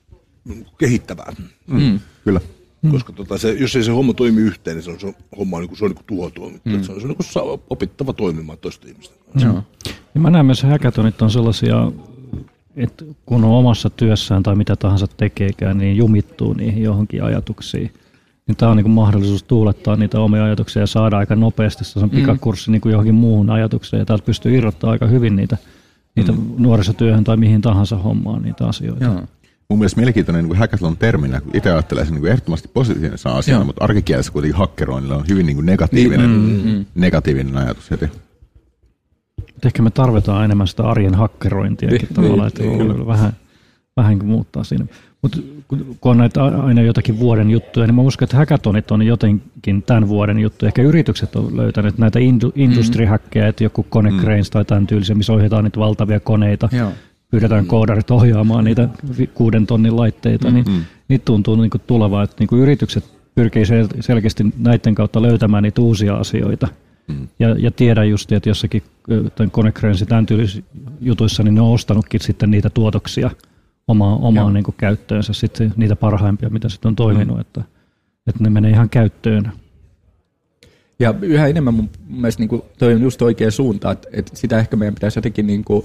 [0.79, 1.33] kehittävää.
[1.67, 2.01] Mm.
[2.25, 2.41] Kyllä.
[2.83, 2.91] Mm.
[2.91, 5.61] Koska tota, se, jos ei se homma toimi yhteen, niin se on, se homma on,
[5.61, 6.61] niin kuin, se on niin kuin.
[6.65, 6.83] Mm.
[6.83, 9.49] Se on, se on niin kuin saa- opittava toimimaan toisten ihmisten kanssa.
[9.49, 9.63] Joo.
[10.15, 11.93] Ja mä näen myös hackathonit on sellaisia,
[12.77, 17.93] että kun on omassa työssään tai mitä tahansa tekeekään, niin jumittuu niihin johonkin ajatuksiin.
[18.47, 22.11] Niin tämä on niin kuin mahdollisuus tuulettaa niitä omia ajatuksia ja saada aika nopeasti sen
[22.11, 23.99] pikakurssi niin kuin johonkin muuhun ajatukseen.
[24.01, 25.57] Ja täältä pystyy irrottaa aika hyvin niitä,
[26.17, 26.39] niitä mm.
[26.59, 29.05] nuorisotyöhön tai mihin tahansa hommaan niitä asioita.
[29.05, 29.23] Joo.
[29.71, 33.59] Mun mielestä mielenkiintoinen niin hackathon terminä, kun itse ajattelee sen niin kuin ehdottomasti positiivisena asiana,
[33.61, 33.67] Joo.
[33.67, 38.05] mutta arkikielessä kuitenkin hakkeroinnilla on hyvin niin kuin negatiivinen, Niin, mm, negatiivinen ajatus heti.
[38.05, 43.33] Et Ehkä me tarvitaan enemmän sitä arjen hakkerointiakin Niin, tavallaan, että niin, vähän,
[43.97, 44.87] vähän muuttaa siinä.
[45.23, 49.83] Mutta kun on näitä aina jotakin vuoden juttuja, niin mä uskon, että hackathonit on jotenkin
[49.87, 50.67] tämän vuoden juttu.
[50.67, 54.25] Ehkä yritykset on löytänyt näitä indu- industrihäkkejä, että joku Connect mm.
[54.53, 56.69] Tai tämän tyylisiä, missä ohjataan niitä valtavia koneita.
[56.73, 56.93] Joo.
[57.31, 58.89] Pyydetään koodarit ohjaamaan niitä
[59.35, 60.65] kuuden tonnin laitteita, niin
[61.09, 65.63] niitä tuntuu niin kuin tulevaa, että niin kuin yritykset pyrkii sel- selkeästi näiden kautta löytämään
[65.63, 66.69] niitä uusia asioita.
[67.09, 67.29] Mm.
[67.39, 68.83] Ja, ja tiedän just, että jossakin
[69.35, 70.63] tämän Connect tämän tyylisissä
[71.01, 73.31] jutuissa, niin ne on ostanutkin sitten niitä tuotoksia
[73.89, 77.41] omaa, omaan niin kuin käyttöönsä, sitten niitä parhaimpia, mitä sitten on toiminut, mm.
[77.41, 77.63] että,
[78.27, 79.53] että ne menee ihan käyttöön.
[80.99, 84.59] Ja yhä enemmän mun mielestä niin kuin, toi on just oikea suunta, että, että sitä
[84.59, 85.85] ehkä meidän pitäisi jotenkin niin kuin,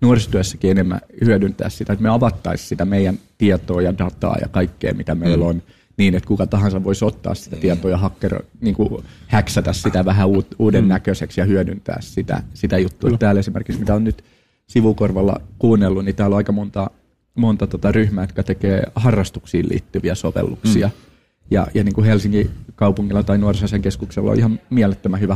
[0.00, 5.14] nuorisotyössäkin enemmän hyödyntää sitä, että me avattaisiin sitä meidän tietoa ja dataa ja kaikkea, mitä
[5.14, 5.62] meillä on,
[5.96, 10.28] niin että kuka tahansa voisi ottaa sitä tietoa ja hacker, niin kuin, häksätä sitä vähän
[10.28, 13.08] uut, uuden näköiseksi ja hyödyntää sitä, sitä juttua.
[13.08, 13.18] Kyllä.
[13.18, 14.24] Täällä esimerkiksi, mitä on nyt
[14.66, 16.90] sivukorvalla kuunnellut, niin täällä on aika monta,
[17.34, 20.86] monta tota ryhmää, jotka tekee harrastuksiin liittyviä sovelluksia.
[20.86, 20.92] Mm.
[21.50, 25.34] Ja, ja niin kuin Helsingin kaupungilla tai nuorisoasian keskuksella on ihan mielettömän hyvä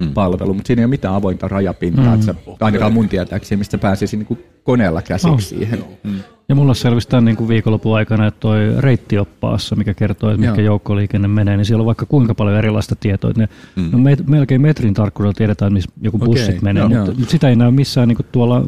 [0.00, 2.20] harrastushakupalvelu, mutta siinä ei ole mitään avointa rajapintaa, mm.
[2.20, 5.60] että ainakaan mun tietääkseni, mistä pääsisi niin kuin koneella käsiksi Oh.
[5.60, 5.84] siihen.
[6.04, 6.20] Mm.
[6.48, 10.62] Ja mulla selvisi tämän niin kuin viikonlopun aikana, että toi reittioppaassa, mikä kertoo, että mikä
[10.62, 13.32] joukkoliikenne menee, niin siellä on vaikka kuinka paljon erilaista tietoa.
[13.36, 13.88] Ne, mm.
[13.92, 16.88] no me, melkein metrin tarkkuudella tiedetään, missä joku bussit menee, joo.
[16.88, 17.28] mutta, Joo.
[17.28, 18.64] sitä ei näy missään niin kuin tuolla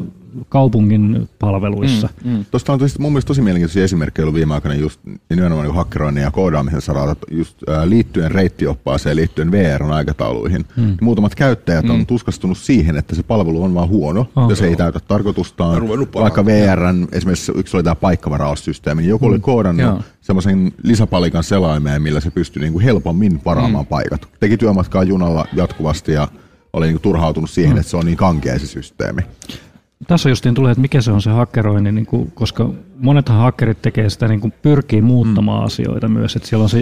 [0.49, 2.09] kaupungin palveluissa.
[2.23, 2.45] Mm, mm.
[2.51, 6.23] Tuosta on tosi, mun mielestä tosi mielenkiintoisia esimerkkejä ollut viime aikoina just nimenomaan niin hakkeroinnin
[6.23, 10.65] ja koodaamisen saralta just ää, liittyen reittioppaaseen, liittyen VR-aikatauluihin.
[10.77, 10.97] Mm.
[11.01, 14.49] Muutamat käyttäjät on tuskastunut siihen, että se palvelu on vaan huono Oh.
[14.49, 15.87] ja se ei täytä tarkoitustaan.
[16.13, 16.45] Vaikka.
[16.45, 20.01] VRn, esimerkiksi yksi oli tämä paikkavaraussysteemi, niin joku oli koodannut Joo.
[20.21, 23.89] semmoisen lisäpalikan selaimeen, millä se pystyi niinku helpommin varaamaan mm.
[23.89, 24.27] paikat.
[24.39, 26.27] Teki työmatkaa junalla jatkuvasti ja
[26.73, 27.79] oli niinku turhautunut siihen, mm.
[27.79, 29.21] että se on niin kankea se systeemi.
[30.07, 34.09] Tässä justiin tulee, että mikä se on se hakkeroinnin, niin kuin, koska monethan hakkerit tekee
[34.09, 35.65] sitä, niin kuin pyrkii muuttamaan mm.
[35.65, 36.81] asioita myös, että siellä on se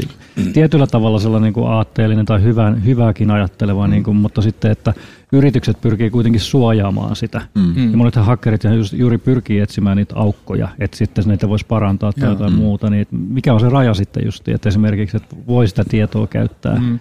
[0.53, 3.91] tietyllä tavalla sellainen niin kuin aatteellinen tai hyvän, hyvääkin ajatteleva, mm.
[3.91, 4.93] niin kuin, mutta sitten, että
[5.31, 7.41] yritykset pyrkii kuitenkin suojaamaan sitä.
[7.55, 7.91] Mm.
[7.91, 12.23] Ja monethan hakkerit just, juuri pyrkii etsimään niitä aukkoja, että sitten niitä voisi parantaa tai
[12.23, 12.34] Joo.
[12.34, 16.27] jotain muuta, niin mikä on se raja sitten just, että esimerkiksi, että voi sitä tietoa
[16.27, 16.99] käyttää mm.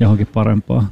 [0.00, 0.88] johonkin parempaa.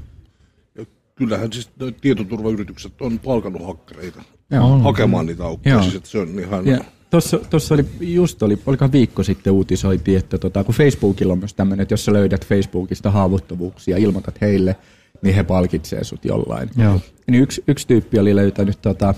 [1.21, 4.79] Ja kyllähän siis tietoturvayritykset on palkannut hakkereita Joo.
[4.79, 5.75] hakemaan niitä aukkoja.
[5.75, 5.83] Joo.
[5.83, 6.67] Siis, että se on ihan...
[6.67, 11.39] Ja tuossa, tuossa oli, just oli, olikohan viikko sitten uutisoitiin, että tota, kun Facebookilla on
[11.39, 14.77] myös tämmöinen, että jos sä löydät Facebookista haavoittuvuuksia ja ilmoitat heille,
[15.23, 16.71] niin he palkitsee sut jollain.
[16.77, 17.01] Joo.
[17.31, 19.15] Niin yksi, yksi tyyppi oli löytänyt, tota,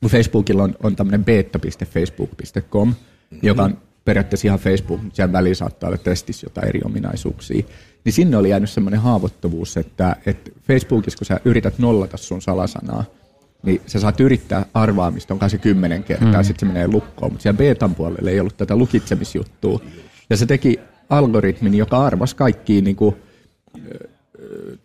[0.00, 3.38] kun Facebookilla on, on tämmöinen beta.facebook.com, mm-hmm.
[3.42, 7.64] joka on periaatteessa ihan Facebook, mutta siellä väliin saattaa olla testissä jotain eri ominaisuuksia.
[8.04, 13.04] Niin sinne oli jäänyt semmoinen haavoittuvuus, että, että Facebookissa, kun sä yrität nollata sun salasanaa,
[13.62, 16.44] niin sä saat yrittää arvaamista, onkaan se kymmenen kertaa, mm.
[16.44, 19.80] sitten se menee lukkoon, mutta siellä betan puolella ei ollut tätä lukitsemisjuttua.
[20.30, 23.16] Ja se teki algoritmin, joka arvasi kaikkia niin kuin,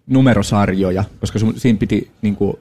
[0.07, 2.53] numerosarjoja, koska sun, siinä piti, niin kuin,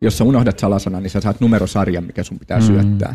[0.00, 2.66] jos sä unohdat salasanan, niin sä saat numerosarjan, mikä sun pitää mm.
[2.66, 3.14] syöttää.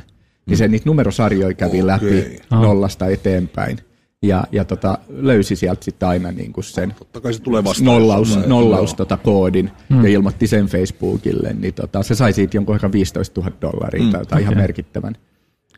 [0.49, 2.39] Niin se niitä numerosarjoja kävi läpi Okei.
[2.51, 3.77] nollasta eteenpäin.
[4.21, 7.85] Ja, ja tota, löysi sieltä sitten aina niin kuin sen Totta kai se tulee vastaan.
[7.85, 8.47] nollaus, Joo.
[8.47, 10.03] nollaus tota koodin mm.
[10.03, 14.11] ja ilmoitti sen Facebookille, niin tota, se sai siitä jonkun ehkä 15 000 dollaria mm,
[14.11, 15.15] tai jotain ihan merkittävän.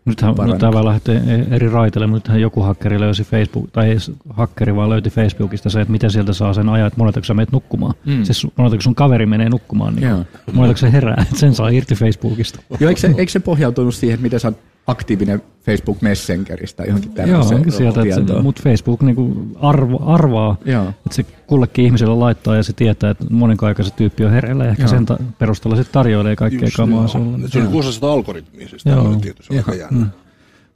[0.06, 3.98] Nythän, tämä lähtee eri raiteille, mutta nythän joku hakkeri löysi Facebook, tai ei
[4.30, 7.52] hakkeri vaan löyti Facebookista se, että miten sieltä saa sen ajaa, että monetako sä menet
[7.52, 7.94] nukkumaan.
[8.06, 8.24] Mm.
[8.24, 10.26] Siis monetako sun kaveri menee nukkumaan, niin Joo.
[10.54, 12.60] monetako se herää, että sen saa irti Facebookista.
[12.80, 17.12] Joo, eikö se, eikö se pohjautunut siihen, että miten sä oot aktiivinen Facebook Messengeristä johonkin
[17.15, 20.89] Joo, tämmöiseen onkin sieltä, että se, mutta Facebook niinku arvo, arvaa, Joo.
[20.89, 24.70] että se kullekin ihmiselle laittaa ja se tietää, että monenko se tyyppi on hereillä ja
[24.70, 24.89] ehkä Joo.
[24.89, 27.08] sen ta- perusteella sitten tarjoilee kaikkea Just kamaa joo.
[27.08, 27.48] sulle.
[27.48, 29.20] Se on niin osa sitä algoritmia, siis Joo.
[29.41, 30.06] se on aika jännä.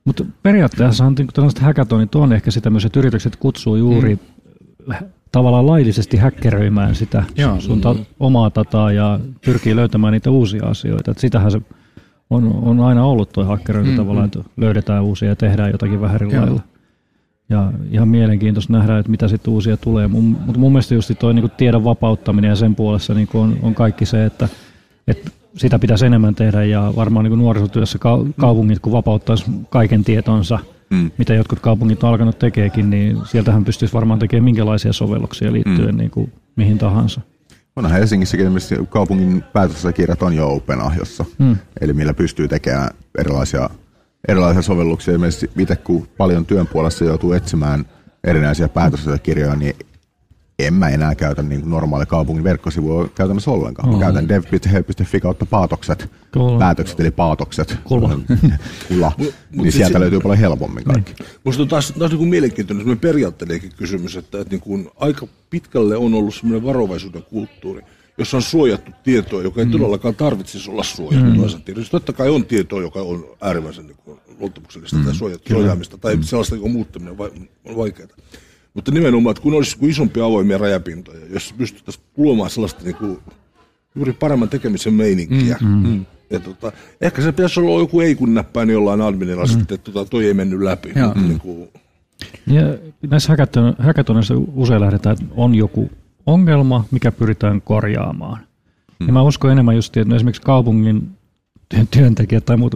[0.05, 4.19] Mutta periaatteessa on tällaiset hackathonit on ehkä sitä myös, että yritykset kutsuu juuri
[4.87, 4.95] mm.
[5.31, 7.61] tavallaan laillisesti häkkeröimään sitä Joo.
[7.61, 11.11] sun ta- omaa dataa ja pyrkii löytämään niitä uusia asioita.
[11.11, 11.61] Et sitähän se
[12.29, 16.15] on, on aina ollut tuo hakkerointi mm, tavallaan, että löydetään uusia ja tehdään jotakin vähän
[16.15, 16.61] eri lailla.
[17.49, 20.07] Ja ihan mielenkiintoista nähdä, että mitä sitten uusia tulee.
[20.07, 23.75] Mun, mutta mun mielestä just tuo niin tiedon vapauttaminen ja sen puolessa niin on, on
[23.75, 24.49] kaikki se, että,
[25.07, 30.59] että sitä pitäisi enemmän tehdä ja varmaan niin nuorisotyössä kau- kaupungit, kun vapauttaisi kaiken tietonsa,
[30.89, 31.11] mm.
[31.17, 35.97] mitä jotkut kaupungit on alkanut tekeekin, niin sieltähän pystyisi varmaan tekemään minkälaisia sovelluksia liittyen mm.
[35.97, 37.21] niin kuin mihin tahansa.
[37.75, 41.57] Onhan Helsingissäkin esimerkiksi kaupungin päätösasiakirjat on jo OpenAhjossa, mm.
[41.81, 43.69] eli millä pystyy tekemään erilaisia,
[44.27, 45.13] erilaisia sovelluksia.
[45.13, 47.85] Esimerkiksi itse kun paljon työn puolessa joutuu etsimään
[48.23, 49.75] erinäisiä päätösasiakirjoja, niin
[50.59, 53.89] en mä enää käytä niin kuin normaali kaupungin verkkosivua käytännössä ollenkaan.
[53.89, 56.59] Mä käytän dev.he.fi kautta paatokset, Kyllä.
[56.59, 57.77] päätökset eli paatokset.
[57.83, 58.07] Kula.
[58.07, 61.13] mut niin siis sieltä se- löytyy paljon helpommin kaikki.
[61.43, 65.27] Musta on taas, taas niin kuin mielenkiintoinen semmoinen periaatteellinenkin kysymys, että, että niin kuin aika
[65.49, 67.81] pitkälle on ollut semmoinen varovaisuuden kulttuuri,
[68.17, 69.71] jossa on suojattu tietoa, joka ei mm.
[69.71, 71.41] todellakaan tarvitsisi olla suojattu.
[71.41, 71.75] Mm.
[71.75, 75.05] Siis totta kai on tietoa, joka on äärimmäisen niin kuin, luottamuksellista mm.
[75.05, 76.23] tai suojattu, suojaamista, tai mm.
[76.23, 77.31] sellaista, joka muuttaminen vai,
[77.65, 78.07] on vaikeaa.
[78.75, 83.19] Mutta nimenomaan, että kun olisi kuin isompia avoimia rajapintoja, jos pystyttäisiin luomaan sellaista niin kuin,
[83.95, 86.05] juuri paremman tekemisen meininkiä, mm.
[86.29, 89.49] Ja tota, ehkä se pitäisi olla joku ei kun näppäin jollain adminilla mm.
[89.49, 90.91] sitten, että tota, toi ei mennyt läpi.
[90.95, 91.07] Joo.
[91.07, 91.69] Mutta niin kuin,
[92.47, 92.61] Ja
[93.09, 93.35] näissä
[93.79, 95.91] hackathoneissa usein lähdetään, että on joku
[96.25, 98.39] ongelma, mikä pyritään korjaamaan.
[98.99, 99.07] Mm.
[99.07, 101.09] Ja mä uskon enemmän just, että esimerkiksi kaupungin
[101.91, 102.75] työntekijät tai muut,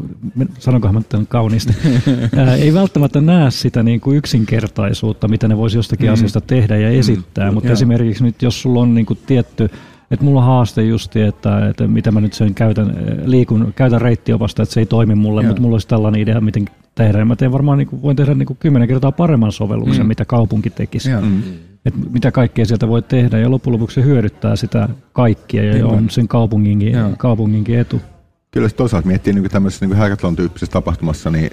[0.59, 1.73] sanonkohan mä tämän kauniisti,
[2.37, 6.13] ää, ei välttämättä näe sitä niin kuin yksinkertaisuutta, mitä ne voisi jostakin mm.
[6.13, 7.53] asiasta tehdä ja esittää, mm.
[7.53, 7.73] mutta Joo.
[7.73, 9.69] esimerkiksi nyt jos sulla on niin kuin tietty,
[10.11, 14.63] että mulla on haaste justi, että, että mitä mä nyt sen käytän, liikun, käytän reittiopasta,
[14.63, 15.47] että se ei toimi mulle, Joo.
[15.47, 17.19] mutta mulla olisi tällainen idea, miten tehdä.
[17.19, 20.07] Ja mä teen varmaan, niin kuin, voin tehdä niin kuin kymmenen kertaa paremman sovelluksen, mm.
[20.07, 21.09] mitä kaupunki tekisi.
[21.09, 21.21] Joo.
[21.21, 21.43] Mm.
[21.85, 26.09] Et mitä kaikkea sieltä voi tehdä ja loppujen lopuksi se hyödyttää sitä kaikkia ja on
[26.09, 27.09] sen kaupunginkin, Joo.
[27.17, 28.01] kaupunginkin etu.
[28.51, 31.51] Kyllä se toisaalta miettii niin tämmöisessä niin hackathon-tyyppisessä tapahtumassa, niin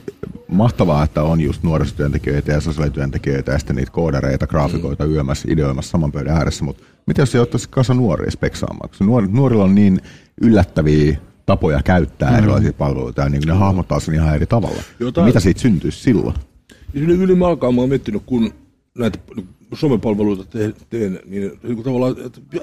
[0.49, 5.13] mahtavaa, että on just nuorisotyöntekijöitä ja sosiaalityöntekijöitä ja sitten niitä koodareita, graafikoita mm.
[5.13, 8.89] yömässä, ideoimassa saman pöydän ääressä, mutta mitä jos se ottaisi kasa nuoria speksaamaan?
[8.89, 10.01] Koska nuor, nuorilla on niin
[10.41, 12.39] yllättäviä tapoja käyttää mm.
[12.39, 14.83] erilaisia palveluita ja niin ne hahmottaa sen ihan eri tavalla.
[15.01, 16.35] Jotain- Mitä siitä syntyisi silloin?
[16.95, 18.53] Yli, yli alkaa mä oon miettinyt, kun
[18.99, 19.19] näitä
[19.75, 22.15] somepalveluita teen, teen niin, niin tavallaan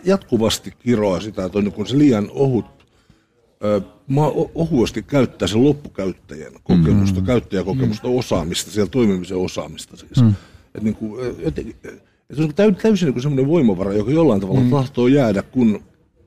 [0.03, 2.82] jatkuvasti kiroa sitä, että on niin se liian ohut,
[4.07, 7.25] mä o- ohuesti käyttää sen loppukäyttäjän kokemusta, mm.
[7.25, 8.15] käyttäjäkokemusta, mm.
[8.15, 10.21] osaamista, siellä toimimisen osaamista siis.
[10.21, 10.29] Mm.
[10.65, 14.59] Että niin kuin, jotenkin, että se on täy- täysin niin semmoinen voimavara, joka jollain tavalla
[14.59, 14.69] mm.
[14.69, 15.83] tahtoo jäädä, kun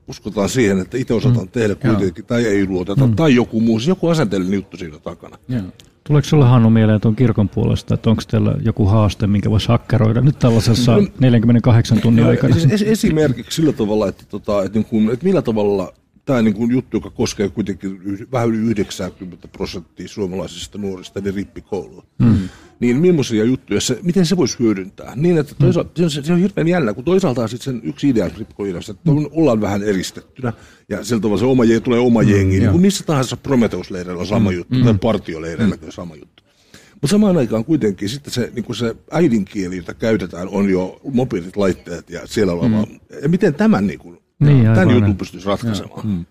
[0.07, 1.51] uskotaan siihen, että itse osataan mm.
[1.51, 3.15] tehdä kuitenkin, tai ei luoteta, mm.
[3.15, 5.37] tai joku muu, siis joku asenteellinen juttu siinä takana.
[5.47, 5.61] Joo.
[6.03, 10.21] Tuleeko sinulle Hannu mieleen tuon kirkon puolesta, että onko teillä joku haaste, minkä voisi hakkeroida
[10.21, 12.53] nyt tällaisessa 48 tunnin Joo, aikana?
[12.53, 15.93] Siis es, esimerkiksi sillä tavalla, että, tota, että, niin kuin, että millä tavalla
[16.27, 22.05] tämä niin kuin juttu, joka koskee kuitenkin vähän yli 90 prosenttia suomalaisista nuorista, eli rippikoulua,
[22.19, 22.49] mm.
[22.79, 25.13] niin millaisia juttuja, se, miten se voisi hyödyntää?
[25.15, 28.09] Niin, että toisaalta, se, on, se on hirveän jännä, kun toisaalta on sitten sen yksi
[28.09, 30.53] idea rippikoulussa, että on, ollaan vähän eristettynä,
[30.89, 34.27] ja sillä tavalla se oma, je- tulee oma jengi, niin kuin missä tahansa Prometheus-leireillä on
[34.27, 36.43] sama juttu, tai partioleireillä on sama juttu.
[36.93, 42.09] Mutta samaan aikaan kuitenkin sitten se, niin se äidinkieli, jota käytetään, on jo mobiilit laitteet
[42.09, 42.85] ja siellä oleva.
[42.85, 42.99] Mm.
[43.21, 44.95] Ja miten tämän, niin kuin, Niin, tämän aivan.
[44.95, 46.07] jutun pystyisi ratkaisemaan?
[46.07, 46.25] Mm.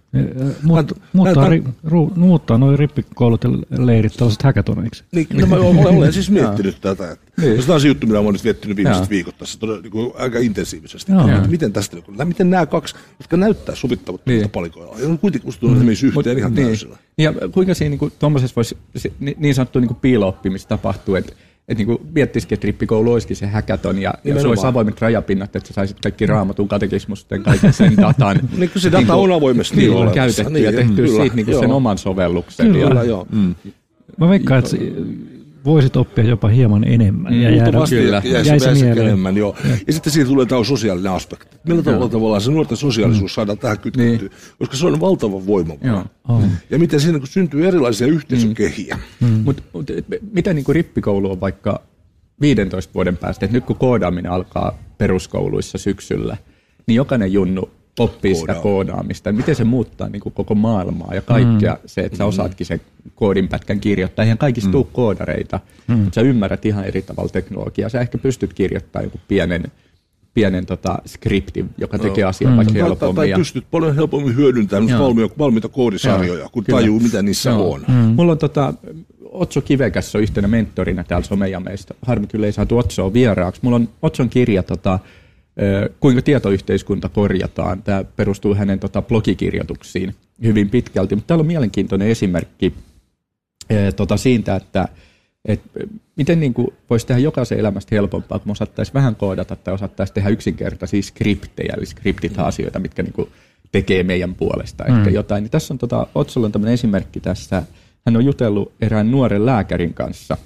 [0.63, 3.51] Muut, muuttaa, ri, ru, muuttaa noin rippikoulut ja
[3.87, 5.05] leirit tällaiset häkätoneiksi.
[5.13, 7.11] Niin, no, mä olen, olen siis miettinyt tätä.
[7.11, 7.51] Että, Niin.
[7.51, 7.63] niin.
[7.67, 10.39] Tämä on se juttu, mitä olen nyt miettinyt viimeiset viikot tässä todella, niin kuin, aika
[10.39, 11.13] intensiivisesti.
[11.13, 11.29] Joo.
[11.29, 14.41] Että miten, tästä, niin kuin, miten nämä kaksi, jotka näyttää sovittavat Niin.
[14.41, 14.51] niin.
[14.51, 16.67] palikoilla, ja on kuitenkin että ne yhteen ihan niin.
[16.67, 16.97] täysillä.
[17.19, 21.33] Ja kuinka siinä niin tuommoisessa voisi se, ni- niin sanottu niin piilo-oppimista tapahtuu, että
[21.69, 25.69] että niin miettisikin, että rippikoulu olisikin se häkäton ja, ja se olisi avoimet rajapinnat, että
[25.69, 28.37] sä saisit kaikki raamatun katekismusten, kaiken sen datan.
[28.57, 30.15] Niin kuin se data on avoimesti niin, olemassa.
[30.15, 32.73] käytetty Niin, ja tehty kyllä, siitä niin kuin sen oman sovelluksen.
[32.73, 33.01] Kyllä.
[33.01, 33.27] Ja, joo.
[33.33, 33.55] Mm.
[34.17, 34.77] Mä veikkaan, että
[35.67, 38.23] voisit oppia jopa hieman enemmän ja jäädä, Kyllä.
[38.25, 39.07] jäisi, jäisi jäisi mieleen.
[39.07, 39.57] enemmän, joo.
[39.87, 41.57] Ja sitten siitä tulee tämä sosiaalinen aspekti.
[41.69, 44.31] Millä tavalla tavallaan se nuorten sosiaalisuus saadaan tähän kytkettyä, Niin.
[44.59, 45.87] koska se on valtava voimavara.
[45.89, 46.05] Joo.
[46.29, 46.49] On.
[46.71, 48.99] Ja miten siinä kun syntyy erilaisia yhteisökehiä.
[49.21, 49.29] Mm.
[49.45, 51.81] Mutta mut, et mitä niin kuin rippikoulu on vaikka
[52.41, 56.37] 15 vuoden päästä, että nyt kun koodaaminen alkaa peruskouluissa syksyllä,
[56.87, 58.63] niin jokainen junnu oppii sitä Koodaa.
[58.63, 59.33] koodaamista.
[59.33, 61.81] Miten se muuttaa niin kuin koko maailmaa ja kaikkea mm.
[61.87, 62.81] se, että sä osaatkin sen
[63.15, 64.23] koodinpätkän kirjoittaa.
[64.23, 64.73] Eihän kaikista mm.
[64.73, 65.95] tule koodareita, mm.
[65.99, 67.89] mutta sä ymmärrät ihan eri tavalla teknologiaa.
[67.89, 69.65] Sä ehkä pystyt kirjoittamaan joku pienen,
[70.35, 72.57] pienen tota, skriptin, joka tekee asiaa mm.
[72.57, 73.17] vaikka Tai, tai, helpommin.
[73.17, 75.01] tai ja- pystyt paljon helpommin hyödyntämään Joo.
[75.05, 76.79] valmiita, valmiita koodisarjoja, kun Kyllä.
[76.81, 77.73] tajuu, mitä niissä Joo.
[77.73, 77.85] on.
[77.89, 77.95] Mm.
[77.95, 78.75] Mulla on tota,
[79.31, 81.95] Otso Kivekäs on yhtenä mentorina täällä somejameista.
[82.03, 83.61] Harmi kyllä ei saatu Otsoa vieraaksi.
[83.65, 84.99] Mulla on Otson kirja, tota,
[86.01, 87.83] kuinka tietoyhteiskunta korjataan.
[87.83, 91.15] Tämä perustuu hänen tota, blogikirjoituksiin hyvin pitkälti.
[91.15, 92.75] Mutta täällä on mielenkiintoinen esimerkki
[93.97, 94.89] tota, siitä, että
[95.45, 95.61] et,
[96.17, 100.29] miten niin kuin, voisi tehdä jokaisen elämästä helpompaa, kun osattaisiin vähän koodata tai osattaisiin tehdä
[100.29, 101.75] yksinkertaisia skriptejä.
[101.77, 103.29] Eli skriptit asioita, mitkä niin kuin,
[103.73, 105.43] tekee meidän puolesta ehkä jotain.
[105.43, 107.63] Niin tässä on tota, Otsolla on tämmöinen esimerkki tässä.
[108.07, 110.37] Hän on jutellut erään nuoren lääkärin kanssa.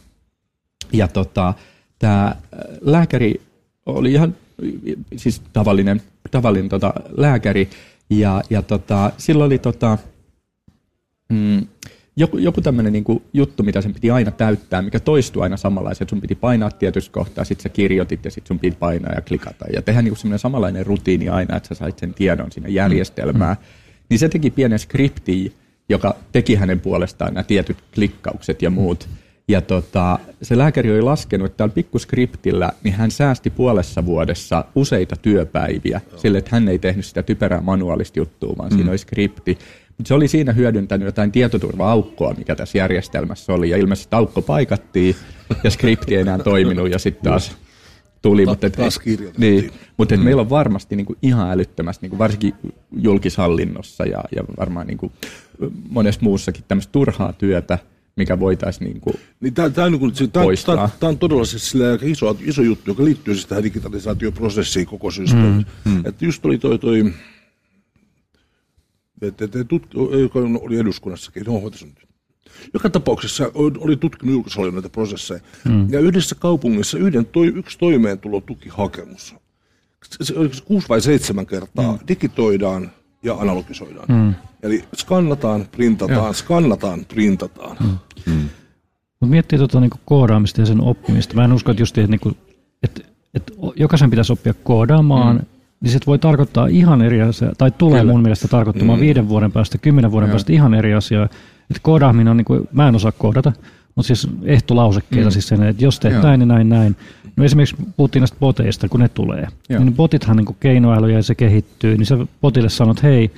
[0.92, 1.54] Ja tota,
[1.98, 2.36] tämä
[2.80, 3.40] lääkäri
[3.86, 4.36] oli ihan
[5.16, 7.68] siis tavallinen, tavallinen tota, lääkäri.
[8.10, 9.98] Ja, ja tota, sillä oli tota,
[11.32, 11.66] mm,
[12.16, 16.08] joku, joku tämmöinen niinku juttu, mitä sen piti aina täyttää, mikä toistui aina samanlaisen.
[16.08, 19.64] Sun piti painaa tietyssä kohtaa, sitten sä kirjoitit ja sitten sun piti painaa ja klikata.
[19.72, 23.56] Ja tehdä niinku semmoinen samanlainen rutiini aina, että sä sait sen tiedon sinne järjestelmään.
[23.60, 23.64] Mm.
[24.10, 25.52] Niin se teki pienen skriptin,
[25.88, 29.08] joka teki hänen puolestaan nämä tietyt klikkaukset ja muut.
[29.50, 35.16] Ja tota, se lääkäri oli laskenut, että tällä pikkuskriptillä niin hän säästi puolessa vuodessa useita
[35.16, 38.76] työpäiviä sille, että hän ei tehnyt sitä typerää manuaalista juttua, vaan mm.
[38.76, 39.58] siinä oli skripti.
[39.98, 45.16] Mutta se oli siinä hyödyntänyt jotain tietoturva-aukkoa, mikä tässä järjestelmässä oli, ja ilmeisesti aukko paikattiin,
[45.64, 47.56] ja skripti ei enää toiminut, ja sitten taas
[48.22, 48.44] tuli.
[48.44, 49.00] Ta- mutta et, taas
[49.38, 52.54] niin, mutta et meillä on varmasti niinku ihan älyttömästi, niinku varsinkin
[52.96, 55.12] julkishallinnossa ja, ja varmaan niinku
[55.90, 57.78] monessa muussakin tämmöistä turhaa työtä,
[58.16, 60.76] mikä voitaisiin niinku, Niin tämä, tämä, niin kuin- se- tämä, Poistaa.
[60.76, 64.86] tämä, tämä on todella siis sillä aika iso, iso juttu, joka liittyy siis tähän digitalisaatioprosessiin
[64.86, 65.72] koko systeemissä.
[65.84, 66.02] Mm, mm.
[66.04, 67.12] Että just oli toi, toi
[69.62, 72.08] tutk- joka oli eduskunnassakin, no, on nyt.
[72.74, 75.40] Joka tapauksessa oli tutkinut julkishallinnon näitä prosesseja.
[75.64, 75.92] Mm.
[75.92, 79.34] Ja yhdessä kaupungissa yhden toi, yksi toimeentulotukihakemus.
[80.04, 81.98] Se, se kuusi vai seitsemän kertaa mm.
[82.08, 82.90] digitoidaan
[83.22, 84.06] ja analogisoidaan.
[84.08, 84.34] Mm.
[84.62, 86.32] Eli skannataan, printataan, ja.
[86.32, 87.76] skannataan, printataan.
[88.26, 88.48] Mm.
[89.20, 91.34] Mutta miettii tuota niinku koodaamista ja sen oppimista.
[91.34, 92.32] Mä en usko, että, just, että, niinku,
[92.82, 93.00] että,
[93.34, 95.42] että jokaisen pitäisi oppia koodaamaan, mm.
[95.80, 98.12] niin se voi tarkoittaa ihan eri asiaa, tai tulee Kyllä.
[98.12, 99.00] mun mielestä tarkoittamaan mm.
[99.00, 100.32] viiden vuoden päästä, kymmenen vuoden Joo.
[100.32, 101.24] päästä ihan eri asiaa.
[101.70, 103.52] Että koodaaminen on, niinku, mä en osaa koodata,
[103.94, 105.32] mutta siis ehtolausekkeita, mm.
[105.32, 106.22] siis sen, että jos teet Joo.
[106.22, 106.96] näin, niin näin, näin.
[107.36, 109.48] No esimerkiksi puhuttiin näistä boteista, kun ne tulee.
[109.68, 109.84] Joo.
[109.84, 113.30] Niin botithan niin keinoälyjä ja se kehittyy, niin sä botille sanot, hei,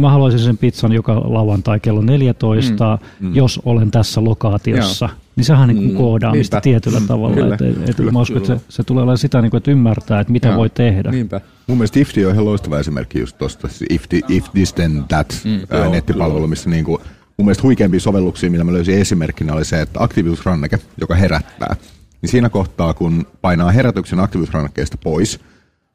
[0.00, 3.34] mä haluaisin sen pizzan joka lauantai kello 14, mm.
[3.34, 5.06] jos olen tässä lokaatiossa.
[5.06, 5.18] Joo.
[5.36, 6.62] Niin sehän niin koodaamista Niinpä.
[6.62, 7.34] tietyllä tavalla.
[7.34, 7.54] Kyllä.
[7.54, 8.12] Et, et, Kyllä.
[8.12, 10.56] mä uskon, että se, se tulee olemaan sitä, niin kuin, että ymmärtää, että mitä Joo.
[10.56, 11.10] voi tehdä.
[11.10, 11.40] Niinpä.
[11.66, 15.04] Mun mielestä Ifti on ihan loistava esimerkki just tosta, se if, the, if this then
[15.08, 17.00] that mm, ää, nettipalvelu, missä niinku,
[17.36, 21.76] mun mielestä huikeampia sovelluksia, millä mä löysin esimerkkinä, oli se, että aktiivisuusranneke, joka herättää,
[22.22, 25.40] niin siinä kohtaa, kun painaa herätyksen aktiivisuusrannekkeesta pois,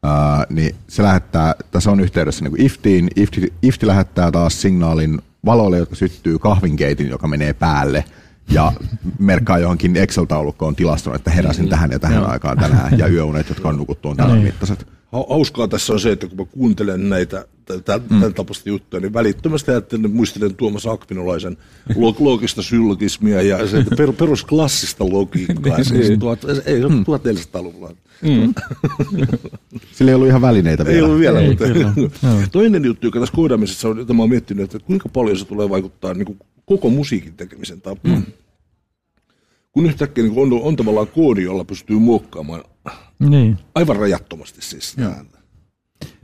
[0.03, 5.77] ää, niin se lähettää, tässä on yhteydessä niin Iftiin, Ifti, Ifti lähettää taas signaalin valoille,
[5.77, 8.05] jotka syttyy kahvinkeitin, joka menee päälle,
[8.49, 8.71] ja
[9.19, 13.77] merkkaa johonkin Excel-taulukkoon tilaston, että heräsin tähän ja tähän aikaan tänään, ja yöunet, jotka on
[13.77, 14.87] nukuttu, on tämän mittaiset.
[15.11, 17.45] Ha- Hauskaa tässä on se, että kun mä kuuntelen näitä
[17.85, 18.33] tämän, Mm.
[18.33, 21.57] tapaista juttuja, niin välittömästi ajattelen, muistelen Tuomas Akvinolaisen
[21.89, 25.83] log- loogista syllogismia ja se per, perusklassista logiikkaa.
[25.83, 27.03] siis tuhat, ei se Mm.
[27.07, 27.95] ole 1400-luvulla.
[29.91, 30.97] Sillä ei ollut ihan välineitä vielä.
[30.97, 31.93] Ei ollut vielä, Ei, mutta kyllä.
[32.51, 35.69] Toinen juttu, joka tässä koodaamisessa on, jota mä oon miettinyt, että kuinka paljon se tulee
[35.69, 38.15] vaikuttaa niin kuin koko musiikin tekemisen tapaan.
[38.15, 38.23] Mm.
[39.71, 42.63] Kun yhtäkkiä niin on, on tavallaan koodi, jolla pystyy muokkaamaan
[43.19, 43.57] Niin.
[43.75, 45.37] aivan rajattomasti siis ääntä.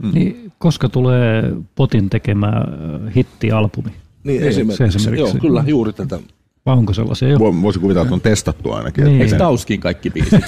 [0.02, 0.10] Mm.
[0.14, 0.52] niin.
[0.58, 3.90] Koska tulee Potin tekemä äh, hittialbumi?
[4.24, 4.84] Niin, se esimerkiksi.
[4.84, 5.36] esimerkiksi.
[5.36, 6.18] Joo, kyllä, juuri tätä.
[6.66, 7.38] Vai onko sellaisia jo?
[7.38, 9.04] Vo- Voisi kuvitella, että on testattu ainakin.
[9.04, 9.22] Niin.
[9.22, 10.40] Eikö Tauskin kaikki biisit?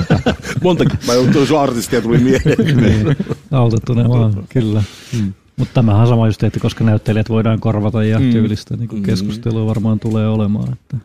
[0.62, 2.76] Montakin päivää sun artistia tuli mieleen.
[2.76, 3.16] niin.
[3.50, 4.82] Autettu ne vaan, kyllä.
[5.18, 5.32] Mm.
[5.56, 8.30] Mutta tämähän on sama just, että koska näyttelijät voidaan korvata ja mm.
[8.30, 10.72] tyylistä niin kuin keskustelua varmaan tulee olemaan.
[10.72, 10.96] Että.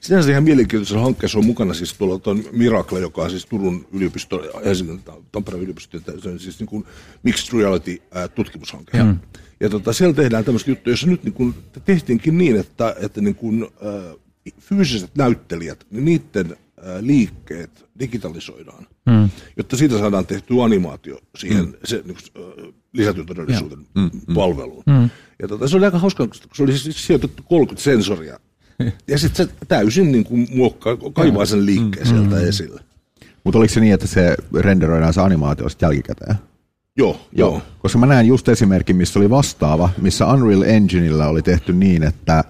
[0.00, 4.42] Sinänsä ihan mielenkiintoisessa hankkeessa on mukana siis tuolla tuon Miracle, joka on siis Turun yliopisto,
[4.64, 5.00] Helsingin,
[5.32, 6.84] Tampereen yliopisto, että se on siis niin kuin
[7.22, 8.02] mixed reality
[8.34, 8.98] tutkimushanke.
[8.98, 9.14] Ja,
[9.60, 13.34] ja tota, siellä tehdään tämmöistä juttuja, jossa nyt niin kuin, tehtiinkin niin, että, että niin
[13.34, 14.14] kuin, ää,
[14.60, 16.56] fyysiset näyttelijät, niin niiden
[17.00, 19.30] liikkeet digitalisoidaan, Mm.
[19.56, 21.74] jotta siitä saadaan tehtyä animaatio siihen mm.
[21.84, 24.10] se, niin kuin, ää, lisätyötodellisuuden mm.
[24.34, 24.82] palveluun.
[24.86, 25.10] Mm.
[25.42, 28.38] Ja tota, se oli aika hauska, kun se oli siis sijoitettu 30 sensoria.
[29.08, 32.80] Ja sitten se täysin niin kuin muokkaa, kaivaa sen liikkeen sieltä esille.
[33.44, 36.36] Mutta oliko se niin, että se renderoidaan se animaatio sitten jälkikäteen?
[36.96, 37.62] Joo, joo.
[37.78, 42.44] Koska mä näen just esimerkin, missä oli vastaava, missä Unreal Engineillä oli tehty niin, että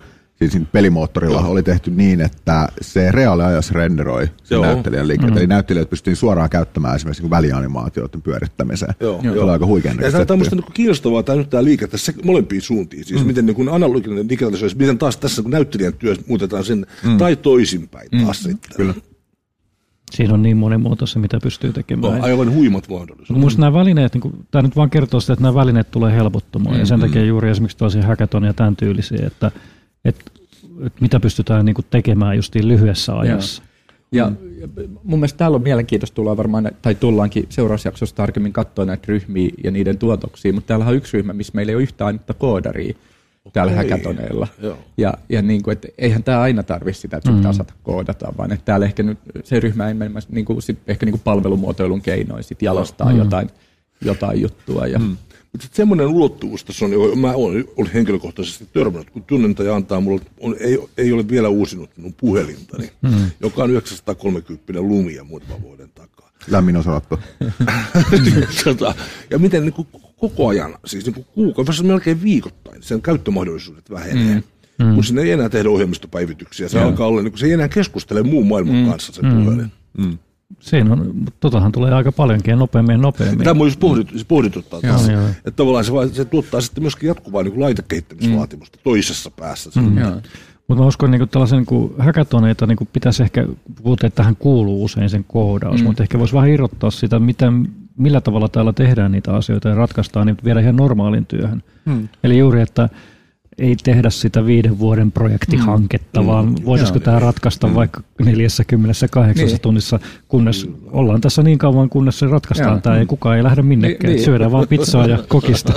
[0.50, 1.50] siinä pelimoottorilla Joo.
[1.50, 4.64] oli tehty niin, että se reaaliajassa renderoi sen Joo.
[4.64, 5.37] näyttelijän liikkeet.
[5.37, 8.94] Eli näyttelijät pystyivät suoraan käyttämään esimerkiksi niin välianimaatioiden pyörittämiseen.
[9.00, 9.44] Joo, Se joo.
[9.44, 12.62] oli aika huikean Ja tämä on tämmöistä niin kiinnostavaa tämä nyt tämä liike tässä molempiin
[12.62, 13.05] suuntiin.
[13.05, 13.26] Siis mm.
[13.26, 17.18] miten niin analoginen digitalisoisi, miten taas tässä kun näyttelijän työ muutetaan sen, mm.
[17.18, 18.50] tai toisinpäin taas mm.
[18.50, 18.76] sitten.
[18.76, 18.94] Kyllä.
[20.12, 22.14] Siinä on niin monimuotoista, mitä pystyy tekemään.
[22.14, 23.37] On aivan huimat mahdollisuudet.
[23.37, 26.76] Minusta nämä välineet, niin tämä nyt vaan kertoo sitä, että nämä välineet tulee helpottumaan.
[26.76, 29.50] Mm, ja sen takia juuri esimerkiksi tosi hackathon ja tämän tyylisiä, että,
[30.05, 30.23] että,
[30.87, 33.62] että mitä pystytään niin kuin tekemään justiin lyhyessä ajassa.
[33.62, 33.69] Ja
[34.12, 34.33] ja
[35.05, 39.71] mun mielestä täällä on mielenkiintoista tulla varmaan, tai tullaankin seurausjaksossa tarkemmin katsoa näitä ryhmiä ja
[39.71, 42.95] niiden tuotoksia, mutta täällä on yksi ryhmä, missä meillä ei ole yhtään ainutta koodaria
[43.53, 43.91] täällä Okei.
[43.91, 44.49] häkätoneilla.
[44.62, 44.79] Joo.
[44.97, 48.33] Ja, ja niin kuin, että eihän tämä aina tarvitse sitä, että sun pitää osata koodata,
[48.38, 52.03] vaan että täällä ehkä nyt se ryhmä enemmän niin kuin, sit, ehkä niin kuin palvelumuotoilun
[52.03, 53.51] keinoin sit jalostaa jotain,
[54.05, 54.87] jotain juttua.
[54.87, 55.01] Ja,
[55.53, 60.01] Mutta sitten semmoinen ulottuvuus tässä on, johon mä olen, olen henkilökohtaisesti törmännyt, kun työnantaja antaa
[60.01, 63.31] mulle, on, ei, ei ole vielä uusinut minun puhelintani, mm.
[63.41, 66.31] joka on 930 lumia muutaman vuoden takaa.
[66.51, 67.19] Lämmin osalattu.
[68.65, 68.95] tota,
[69.31, 74.35] ja miten niin kuin koko ajan, siis niin kuin kuukausi, melkein viikoittain, sen käyttömahdollisuudet vähenee.
[74.35, 74.87] Mm.
[74.87, 74.95] Mm.
[74.95, 78.23] Kun sinne ei enää tehdä ohjelmistopäivityksiä, se alkaa olla, niin kuin, se ei enää keskustele
[78.23, 78.91] muun maailman mm.
[78.91, 79.73] kanssa se puhelin.
[80.61, 83.45] Siinä on, mutta totahan tulee aika paljonkin ja nopeammin ja nopeammin.
[83.45, 85.09] Tämä on just pohdit, se pohdituttaa Joo, taas.
[85.09, 85.29] joo.
[85.29, 89.81] Että tavallaan se, se tuottaa sitten myöskin jatkuvaa niin laitekehittämisvaatimusta toisessa päässä.
[89.81, 89.99] Mm.
[89.99, 90.11] Joo.
[90.69, 93.47] Mutta mä uskon, että niinku tällaisen niinku hackathoneita niinku pitäisi ehkä,
[93.83, 95.87] puhutaan, että tähän kuuluu usein sen koodaus, mm.
[95.87, 100.27] mutta ehkä voisi vähän irrottaa sitä, miten, millä tavalla täällä tehdään niitä asioita ja ratkaistaan
[100.27, 101.62] niitä vielä ihan normaalin työhön.
[101.85, 102.09] Mm.
[102.25, 102.88] Eli juuri, että
[103.62, 106.27] ei tehdä sitä viiden vuoden projektihanketta, mm.
[106.27, 107.75] vaan voitaisiko tämä ratkaista mm.
[107.75, 109.61] vaikka 48 Niin.
[109.61, 109.98] tunnissa,
[110.29, 113.98] kunnes ollaan tässä niin kauan, kunnes se ratkaistaan tämä ja kukaan ei lähde minnekään.
[114.03, 114.25] Niin, niin.
[114.25, 115.72] Syödään vaan pizzaa ja kokista.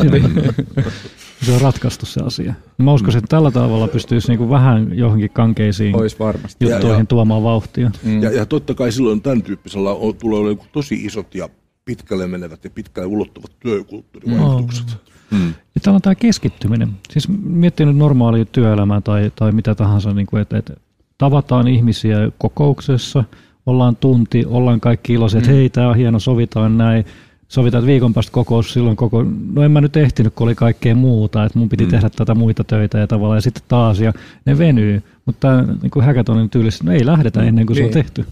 [1.41, 2.53] se on ratkaistu se asia.
[2.77, 6.65] Mä uskoisin, että tällä tavalla pystyisi niinku vähän johonkin kankeisiin Ois varmasti.
[6.65, 7.91] juttuihin Ja- ja- tuomaan vauhtia.
[8.03, 8.23] Mm.
[8.23, 11.49] Ja, ja totta kai silloin tämän tyyppisellä on, tulee olemaan tosi isot ja
[11.85, 14.85] pitkälle menevät ja pitkälle ulottuvat työkulttuurivaikutukset.
[15.31, 15.47] Mm.
[15.47, 16.89] Ja täällä on tämä keskittyminen.
[17.11, 20.73] Siis miettii nyt normaalia työelämää tai, tai mitä tahansa, niin kuin, että, että
[21.17, 23.23] tavataan ihmisiä kokouksessa,
[23.65, 27.05] ollaan tunti, ollaan kaikki iloiset, että hei, tämä on hieno, sovitaan näin.
[27.47, 30.95] Sovitaan, että viikon päästä kokous, silloin koko, no en mä nyt ehtinyt, kun oli kaikkea
[30.95, 31.89] muuta, että mun piti mm.
[31.91, 34.13] tehdä tätä muita töitä ja tavallaan, ja sitten taas, ja
[34.45, 35.03] ne venyy.
[35.25, 37.93] Mutta tämä niin kuin hackathonin tyylissä, no ei lähdetä ennen kuin se on Niin.
[37.93, 38.25] tehty.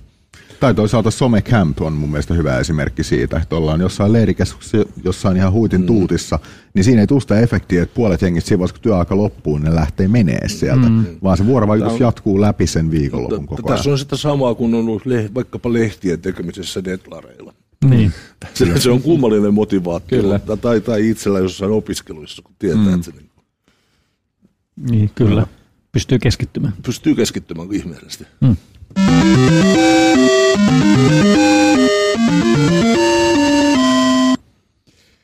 [0.59, 5.51] Tai toisaalta Somecamp on mun mielestä hyvä esimerkki siitä, että ollaan jossain leirikeskuksessa, jossain ihan
[5.51, 5.87] huitin mm.
[5.87, 6.39] tuutissa,
[6.73, 9.75] niin siinä ei tule sitä efektiä, että puolet hengistä siinä vaiheessa, kun työaika loppuu, ne
[9.75, 11.05] lähtee menee sieltä, mm.
[11.23, 13.77] vaan se vuorovaikutus on- jatkuu läpi sen viikonlopun koko ajan.
[13.77, 17.53] Tässä on sitä samaa kuin on ollut le- vaikkapa lehtien tekemisessä deadlareilla.
[17.89, 18.13] Niin.
[18.53, 20.21] Se, se on kummallinen motivaatio.
[20.21, 20.39] Kyllä.
[20.61, 22.93] Tai, tai itsellä jossain opiskeluissa, kun tietää, mm.
[22.93, 23.29] että se niin
[24.89, 25.47] Niin, kyllä.
[25.91, 26.73] Pystyy keskittymään.
[26.85, 28.23] pystyy keskittymään ihmeellisesti.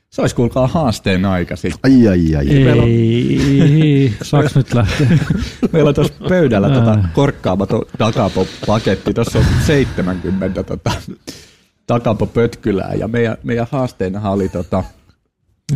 [0.09, 1.91] Se olisi kuulkaa haasteen aika sitten.
[1.91, 2.45] Ai, ai, ai.
[2.45, 5.07] Meillä on- Ei, saaks nyt lähteä?
[5.72, 9.13] Meillä on tuossa pöydällä tota korkkaamaton takapopaketti.
[9.13, 10.91] Tuossa on 70 tota,
[11.88, 14.84] takapopötkylää ja meidän, meidän haasteenahan oli tota,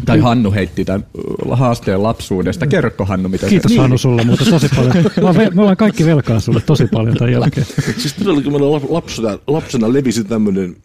[0.06, 1.06] tai Hannu heitti tämän
[1.52, 2.68] haasteen lapsuudesta.
[2.68, 3.78] Kerrokko Hannu, mitä Kiitos se...
[3.78, 4.94] Hannu sulle, mutta tosi paljon.
[5.56, 7.66] Me ollaan kaikki velkaa sulle tosi paljon tämän jälkeen.
[7.98, 10.76] Siis todellakin meillä lap- lapsena, lapsena levisi tämmöinen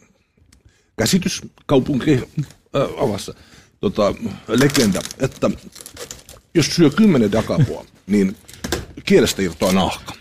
[0.98, 2.12] käsitys kaupunki
[2.76, 3.34] äh, avassa,
[3.80, 4.14] tota,
[4.48, 5.50] legenda, että
[6.54, 8.36] jos syö kymmenen dakapua, niin
[9.04, 10.17] kielestä irtoaa nahka.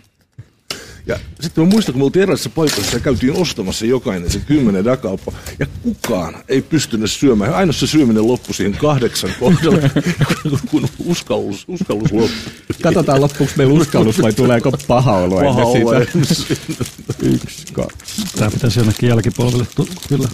[1.07, 4.85] Ja sitten mä muistan, kun me oltiin erilaisissa paikoissa ja käytiin ostamassa jokainen se kymmenen
[4.85, 7.53] dakapua, ja kukaan ei pystynyt syömään.
[7.53, 9.89] Aina se syöminen loppui siihen kahdeksan kohdalla,
[10.71, 12.39] kun- uskallus, uskallus loppui.
[12.81, 18.21] Katsotaan loppuksi meillä uskallus vai tuleeko paha olo Paha ennen ennen Yksi, kaksi.
[18.37, 19.67] Tää pitäisi jonnekin jälkipolvelle
[20.09, 20.27] kyllä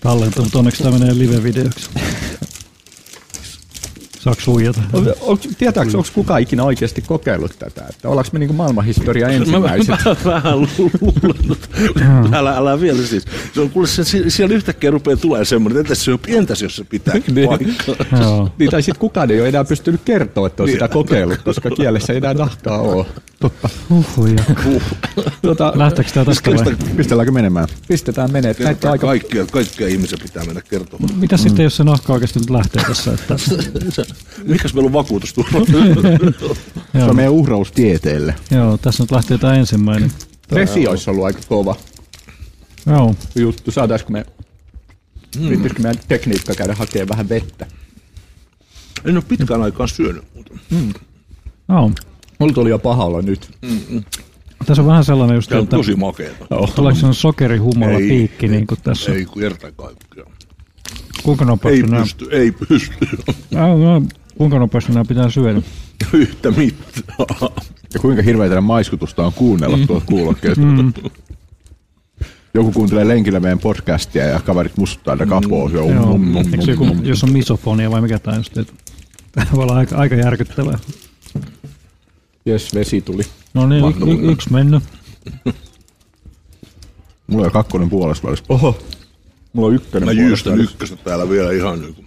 [0.00, 1.90] tallentaa, mutta onneksi tämä menee live-videoksi.
[4.26, 4.80] Saaks huijata?
[4.92, 7.86] On, on, tietääkö, onko kukaan ikinä oikeasti kokeillut tätä?
[7.90, 9.36] Että ollaanko me niin maailmanhistoria Mä, mä,
[9.74, 9.88] ensimmäiset?
[9.88, 13.24] mä vähän luulen, älä, älä vielä siis.
[13.54, 17.14] Se on, kuule, se, siellä yhtäkkiä rupeaa tulee semmoinen, että se, entäs jos se pitää
[17.14, 17.48] Niin.
[17.48, 18.50] paikkaa.
[18.58, 22.12] Niin, tai sitten kukaan ei ole enää pystynyt kertoa, että on sitä kokeillut, koska kielessä
[22.12, 23.06] ei enää nahkaa ole.
[23.40, 23.68] Totta.
[23.90, 24.44] Huhhuja.
[25.42, 26.76] Tota, Lähteekö tää tästä vai?
[26.96, 27.68] Pistelläänkö menemään?
[27.88, 28.56] pistetään menee.
[28.58, 29.06] Näitä on aika...
[29.06, 31.14] Kaikkia, kaikkia ihmisiä pitää mennä kertomaan.
[31.18, 33.12] Mitä sitten, jos se nahka oikeasti nyt lähtee tässä?
[33.12, 33.36] Että,
[34.44, 35.50] Mikäs meillä on vakuutusturva?
[36.92, 38.34] Se on meidän uhraus tieteelle.
[38.50, 40.12] joo, tässä nyt lähtee tämä ensimmäinen.
[40.52, 41.76] Refi olisi ollut aika kova
[42.86, 43.70] Joo, juttu.
[43.70, 44.24] Saataisiko me...
[45.38, 45.48] Mm.
[45.48, 47.66] Riittisikö meidän tekniikka käydä hakemaan vähän vettä?
[49.04, 50.24] en ole pitkään aikaan syönyt.
[50.34, 50.54] Mutta.
[51.68, 51.90] joo.
[52.38, 53.50] Mulla tuli jo paha olla nyt.
[54.66, 56.46] Tässä on vähän sellainen just, Tämä on että tosi makeeta.
[56.74, 59.12] tuleeko se sokerihumolla piikki niin kuin tässä?
[59.12, 60.32] Ei kerta kaikkiaan.
[61.26, 62.94] Kuinka Ei nopeasti nämä, pysty, ei pysty.
[63.54, 64.02] Ää, no,
[64.38, 65.62] kuinka nopeasti nämä pitää syödä?
[66.12, 67.26] Yhtä mittaa.
[67.94, 70.62] Ja kuinka hirveä teidän maiskutusta on kuunnella tuolta kuulokkeesta.
[72.54, 75.68] Joku kuuntelee lenkillä meidän podcastia ja kaverit mustuttaa näitä kapoa.
[75.68, 75.74] Mm.
[75.74, 76.18] Joo,
[76.52, 78.72] eikö se joku, jos on misofonia vai mikä tämä just, että
[79.32, 80.78] tämä voi olla aika, aika järkyttävää.
[82.46, 83.22] Jes, vesi tuli.
[83.54, 84.82] No niin, y- y- yksi mennyt.
[87.26, 88.44] Mulla on kakkonen puolessa välissä.
[88.48, 88.78] Oho.
[89.56, 92.06] Mulla on ykkönen Mä jyystän ykköstä täällä vielä ihan niin kuin.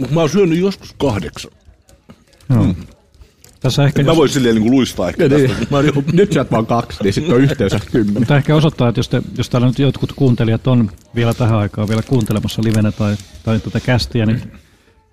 [0.00, 1.50] Mut mä oon syönyt joskus kahdeksan.
[2.54, 2.74] Joo.
[3.60, 5.50] Tässä ehkä, Mä jos, voin silleen niin kuin luistaa ehkä Niin.
[5.50, 5.66] tästä.
[5.70, 8.20] Mä oon jo- Nyt sä oot vaan kaksi, niin sitten on yhteensä kymmenen.
[8.20, 11.88] mutta ehkä osoittaa, että jos, te, jos täällä nyt jotkut kuuntelijat on vielä tähän aikaan
[11.88, 14.42] vielä kuuntelemassa livenä tai, tai tätä kästiä, niin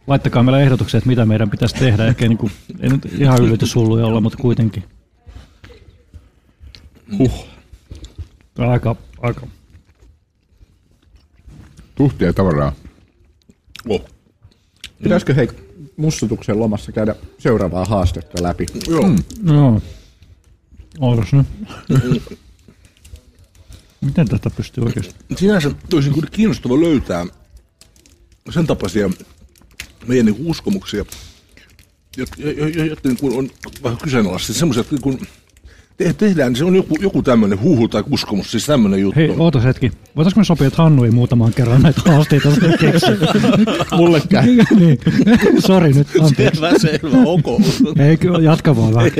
[0.08, 2.06] laittakaa meille ehdotuksia, että mitä meidän pitäisi tehdä.
[2.06, 4.84] Ehkä niin kuin, ei nyt ihan yllätyshulluja olla, mutta kuitenkin.
[7.18, 7.45] Huh.
[8.54, 9.47] Tämä on Aika, aika.
[11.95, 12.74] Tuhtia tavaraa.
[13.88, 14.05] Oh.
[15.03, 15.47] Pitäisikö hei
[15.97, 18.65] mussutuksen lomassa käydä seuraavaa haastetta läpi?
[18.88, 19.07] Joo.
[19.07, 19.24] Mm.
[19.53, 19.82] Joo.
[20.99, 21.47] Ootas nyt.
[24.01, 25.15] Miten tätä pystyy oikeasti?
[25.38, 27.26] Sinänsä olisi niin kiinnostava löytää
[28.53, 29.09] sen tapaisia
[30.07, 31.05] meidän niin kuin uskomuksia,
[32.17, 33.49] jotka, jo- jo- jotka niin kuin on
[33.84, 34.55] vähän kyseenalaisia.
[34.55, 35.20] Semmoisia, että kun
[36.00, 39.20] te- tehdään, se on joku, joku tämmöinen huhu tai uskomus, siis tämmöinen juttu.
[39.20, 39.91] Hei, ootas hetki.
[40.16, 43.06] Voitaisko me sopia, että Hannu ei muutaman kerran näitä haasteita keksi?
[43.97, 44.45] Mulle käy.
[44.80, 45.00] niin.
[45.60, 46.62] Sori nyt, anteeksi.
[46.62, 47.45] Selvä, selvä, ok.
[48.08, 49.12] Ei, kyllä, jatka vaan vähän.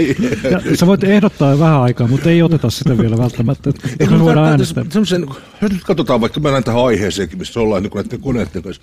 [0.52, 3.72] Ja, sä voit ehdottaa vähän aikaa, mutta ei oteta sitä vielä välttämättä.
[4.00, 4.86] Eikö me voidaan äänestää?
[4.90, 5.26] Semmoisen,
[5.62, 8.82] jos nyt katsotaan vaikka mennään tähän aiheeseenkin, missä ollaan niin näiden koneiden kanssa.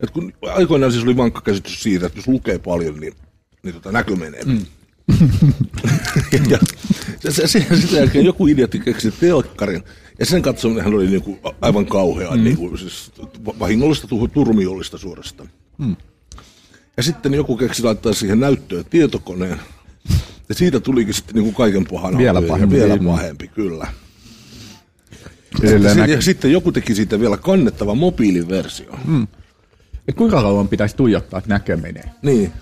[0.00, 3.12] Että kun aikoinaan siis oli vankka käsitys siitä, että jos lukee paljon, niin,
[3.62, 4.42] niin tota näkö menee.
[4.44, 4.60] Mm.
[6.50, 6.58] Ja
[7.18, 9.82] se, se, se, sen jälkeen joku idiotti keksi telkkarin,
[10.18, 12.44] ja sen katsominenhan oli niin kuin aivan kauheaa, mm.
[12.44, 13.12] niin kuin, siis
[13.58, 15.50] vahingollista, tu- turmiollista suorastaan.
[15.78, 15.96] Mm.
[16.96, 19.60] Ja sitten joku keksi laittaa siihen näyttöön tietokoneen,
[20.48, 22.76] ja siitä tulikin sitten niin kuin kaiken pahan Vielä pahempi.
[22.76, 23.86] Vielä pahempi, kyllä.
[25.62, 28.98] Ja, ja sitten joku teki siitä vielä kannettava mobiiliversio.
[29.04, 29.26] Mm.
[30.08, 32.10] Et kuinka kauan pitäisi tuijottaa, että näkö menee?
[32.22, 32.52] Niin.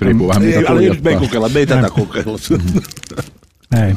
[0.00, 1.20] Riippuu vähän Ei, mitä älä nyt me ei tuijottaa.
[1.20, 2.38] kokeilla, me ei tätä kokeilla.
[3.86, 3.94] Ei.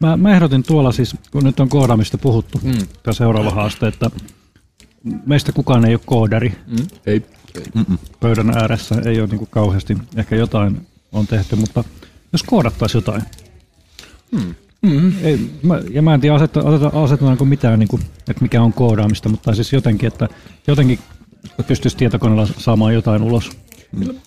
[0.00, 2.72] Mä, mä ehdotin tuolla siis, kun nyt on koodaamista puhuttu, mm.
[3.02, 4.10] tämä seuraava haaste, että
[5.26, 6.76] meistä kukaan ei ole koodari Mm.
[7.06, 7.22] Ei.
[8.20, 11.84] pöydän ääressä, ei ole niin kuin kauheasti, ehkä jotain on tehty, mutta
[12.32, 13.22] jos koodattaisiin jotain.
[14.32, 14.54] Mm.
[15.22, 18.72] Ei, mä, ja mä en tiedä aseta, aseta, asetetaanko mitään, niin kuin, että mikä on
[18.72, 20.28] koodaamista, mutta siis jotenkin, että
[20.66, 20.98] jotenkin
[21.66, 23.50] pystyisi tietokoneella saamaan jotain ulos.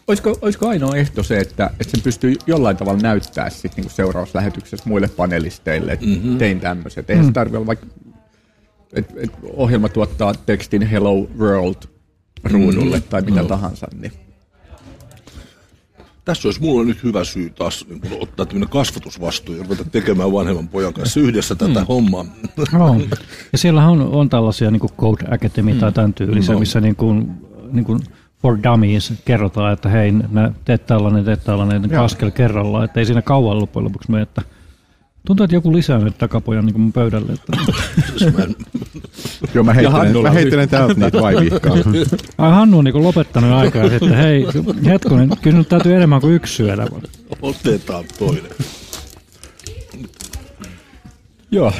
[0.07, 4.89] Olisiko, olisiko ainoa ehto se, että, että sen pystyy jollain tavalla näyttää sit niinku seurauslähetyksessä
[4.89, 6.37] muille panelisteille, että mm-hmm.
[6.37, 7.09] tein tämmöiset.
[7.09, 7.29] Eihän mm.
[7.29, 7.85] se tarvitse olla vaikka,
[8.93, 11.75] että et ohjelma tuottaa tekstin Hello World
[12.43, 13.09] ruudulle mm-hmm.
[13.09, 13.47] tai mitä no.
[13.47, 13.87] tahansa.
[14.01, 14.11] Niin.
[16.25, 20.31] Tässä olisi mulla nyt hyvä syy taas niin kun ottaa tämmöinen kasvatusvastuu ja ruveta tekemään
[20.31, 21.85] vanhemman pojan kanssa yhdessä tätä mm.
[21.87, 22.25] hommaa.
[22.71, 23.01] No.
[23.51, 26.59] Ja siellä on, on tällaisia niin kuin Code Academy tai tämän tyylisiä, No.
[26.59, 27.31] missä niin kuin,
[27.71, 27.99] niin kuin
[28.43, 30.13] for dummies kerrotaan, että hei,
[30.65, 34.41] teet tällainen, teet tällainen, niin askel kerrallaan, että ei siinä kauan loppujen lopuksi mene, että
[35.27, 37.33] tuntuu, että joku lisää nyt takapojan niin mun pöydälle.
[37.33, 37.57] Että,
[38.17, 38.33] Siis
[39.53, 41.73] Joo, mä heittelen, mä heittelen täältä niitä vaivihkaa.
[42.37, 44.45] ai Hannu on niin lopettanut aikaa sitten, hei,
[44.85, 46.87] hetkonen, kyllä nyt täytyy enemmän kuin yksi syödä.
[47.41, 48.51] Otetaan toinen.
[51.51, 51.73] Joo.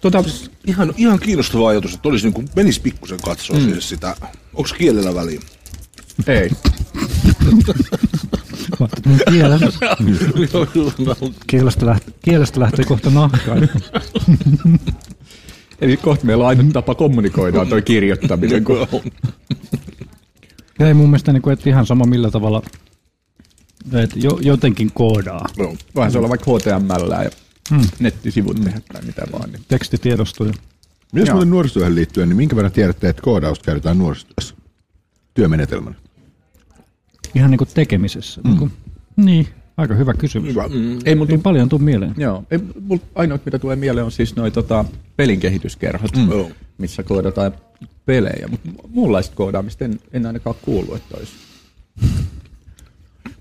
[0.00, 0.24] Tota,
[0.66, 3.72] Ihan, ihan kiinnostava ajatus, että olisi niin kuin, menisi pikkusen katsoa mm.
[3.72, 4.16] siis sitä.
[4.54, 5.40] Onko kielellä väliä?
[6.26, 6.50] ei.
[9.30, 9.86] Kielestä,
[11.46, 13.68] kielestä, lähtee, kielestä lähtee kohta nahkaan.
[15.80, 18.64] Eli kohta meillä on ainut tapa kommunikoida on toi kirjoittaminen.
[18.64, 18.86] Kun...
[20.80, 22.62] Ei mun mielestä, niin kuin, että ihan sama millä tavalla,
[23.92, 25.46] että jo, jotenkin koodaa.
[25.58, 25.74] no.
[25.96, 27.30] Vähän se olla vaikka HTML ja
[27.70, 27.80] hmm.
[27.98, 29.50] nettisivut tehdä tai mitä vaan.
[29.52, 29.62] Niin.
[29.68, 30.52] Tekstitiedostoja.
[31.12, 31.34] Myös Joo.
[31.34, 34.54] muuten nuorisotyöhön liittyen, niin minkä verran tiedätte, että koodausta käytetään nuorisotyössä
[35.34, 35.96] työmenetelmänä?
[37.34, 38.40] Ihan niin kuin tekemisessä.
[38.40, 38.48] Mm.
[38.48, 38.72] Niin, kuin,
[39.16, 40.50] niin, aika hyvä kysymys.
[40.50, 40.68] Hyvä.
[40.68, 40.98] Mm.
[41.04, 42.14] Ei, mutta Ei paljon tuu mieleen.
[42.16, 44.84] Joo, ei, mul, ainoa mitä tulee mieleen on siis noi tota,
[45.16, 46.30] pelin kehityskerhot, mm.
[46.30, 46.50] Joo.
[46.78, 47.52] missä koodataan
[48.06, 51.32] pelejä, mutta muunlaista koodaamista en, en ainakaan kuullut, että olisi.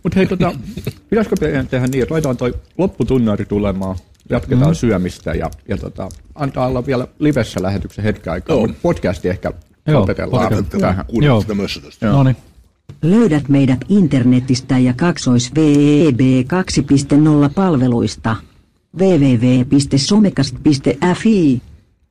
[0.04, 0.54] Mutta hei, tota,
[1.10, 1.36] pitäisikö
[1.70, 3.96] tehdä niin, että laitetaan toi lopputunnari tulemaan,
[4.30, 4.76] jatketaan mm.
[4.76, 8.68] syömistä ja, ja tota, antaa olla vielä livessä lähetyksen hetken aikaa, Joo.
[8.68, 9.52] mutta podcasti ehkä
[9.88, 10.70] Joo, lopetellaan podcast.
[10.80, 11.06] tähän.
[11.22, 11.42] Joo.
[11.42, 12.08] sitä mössötöstä.
[12.08, 12.36] No niin.
[13.02, 16.26] Löydät meidät internetistä ja kaksois VEB 2.0
[17.56, 18.36] palveluista.
[18.98, 21.62] www.somekast.fi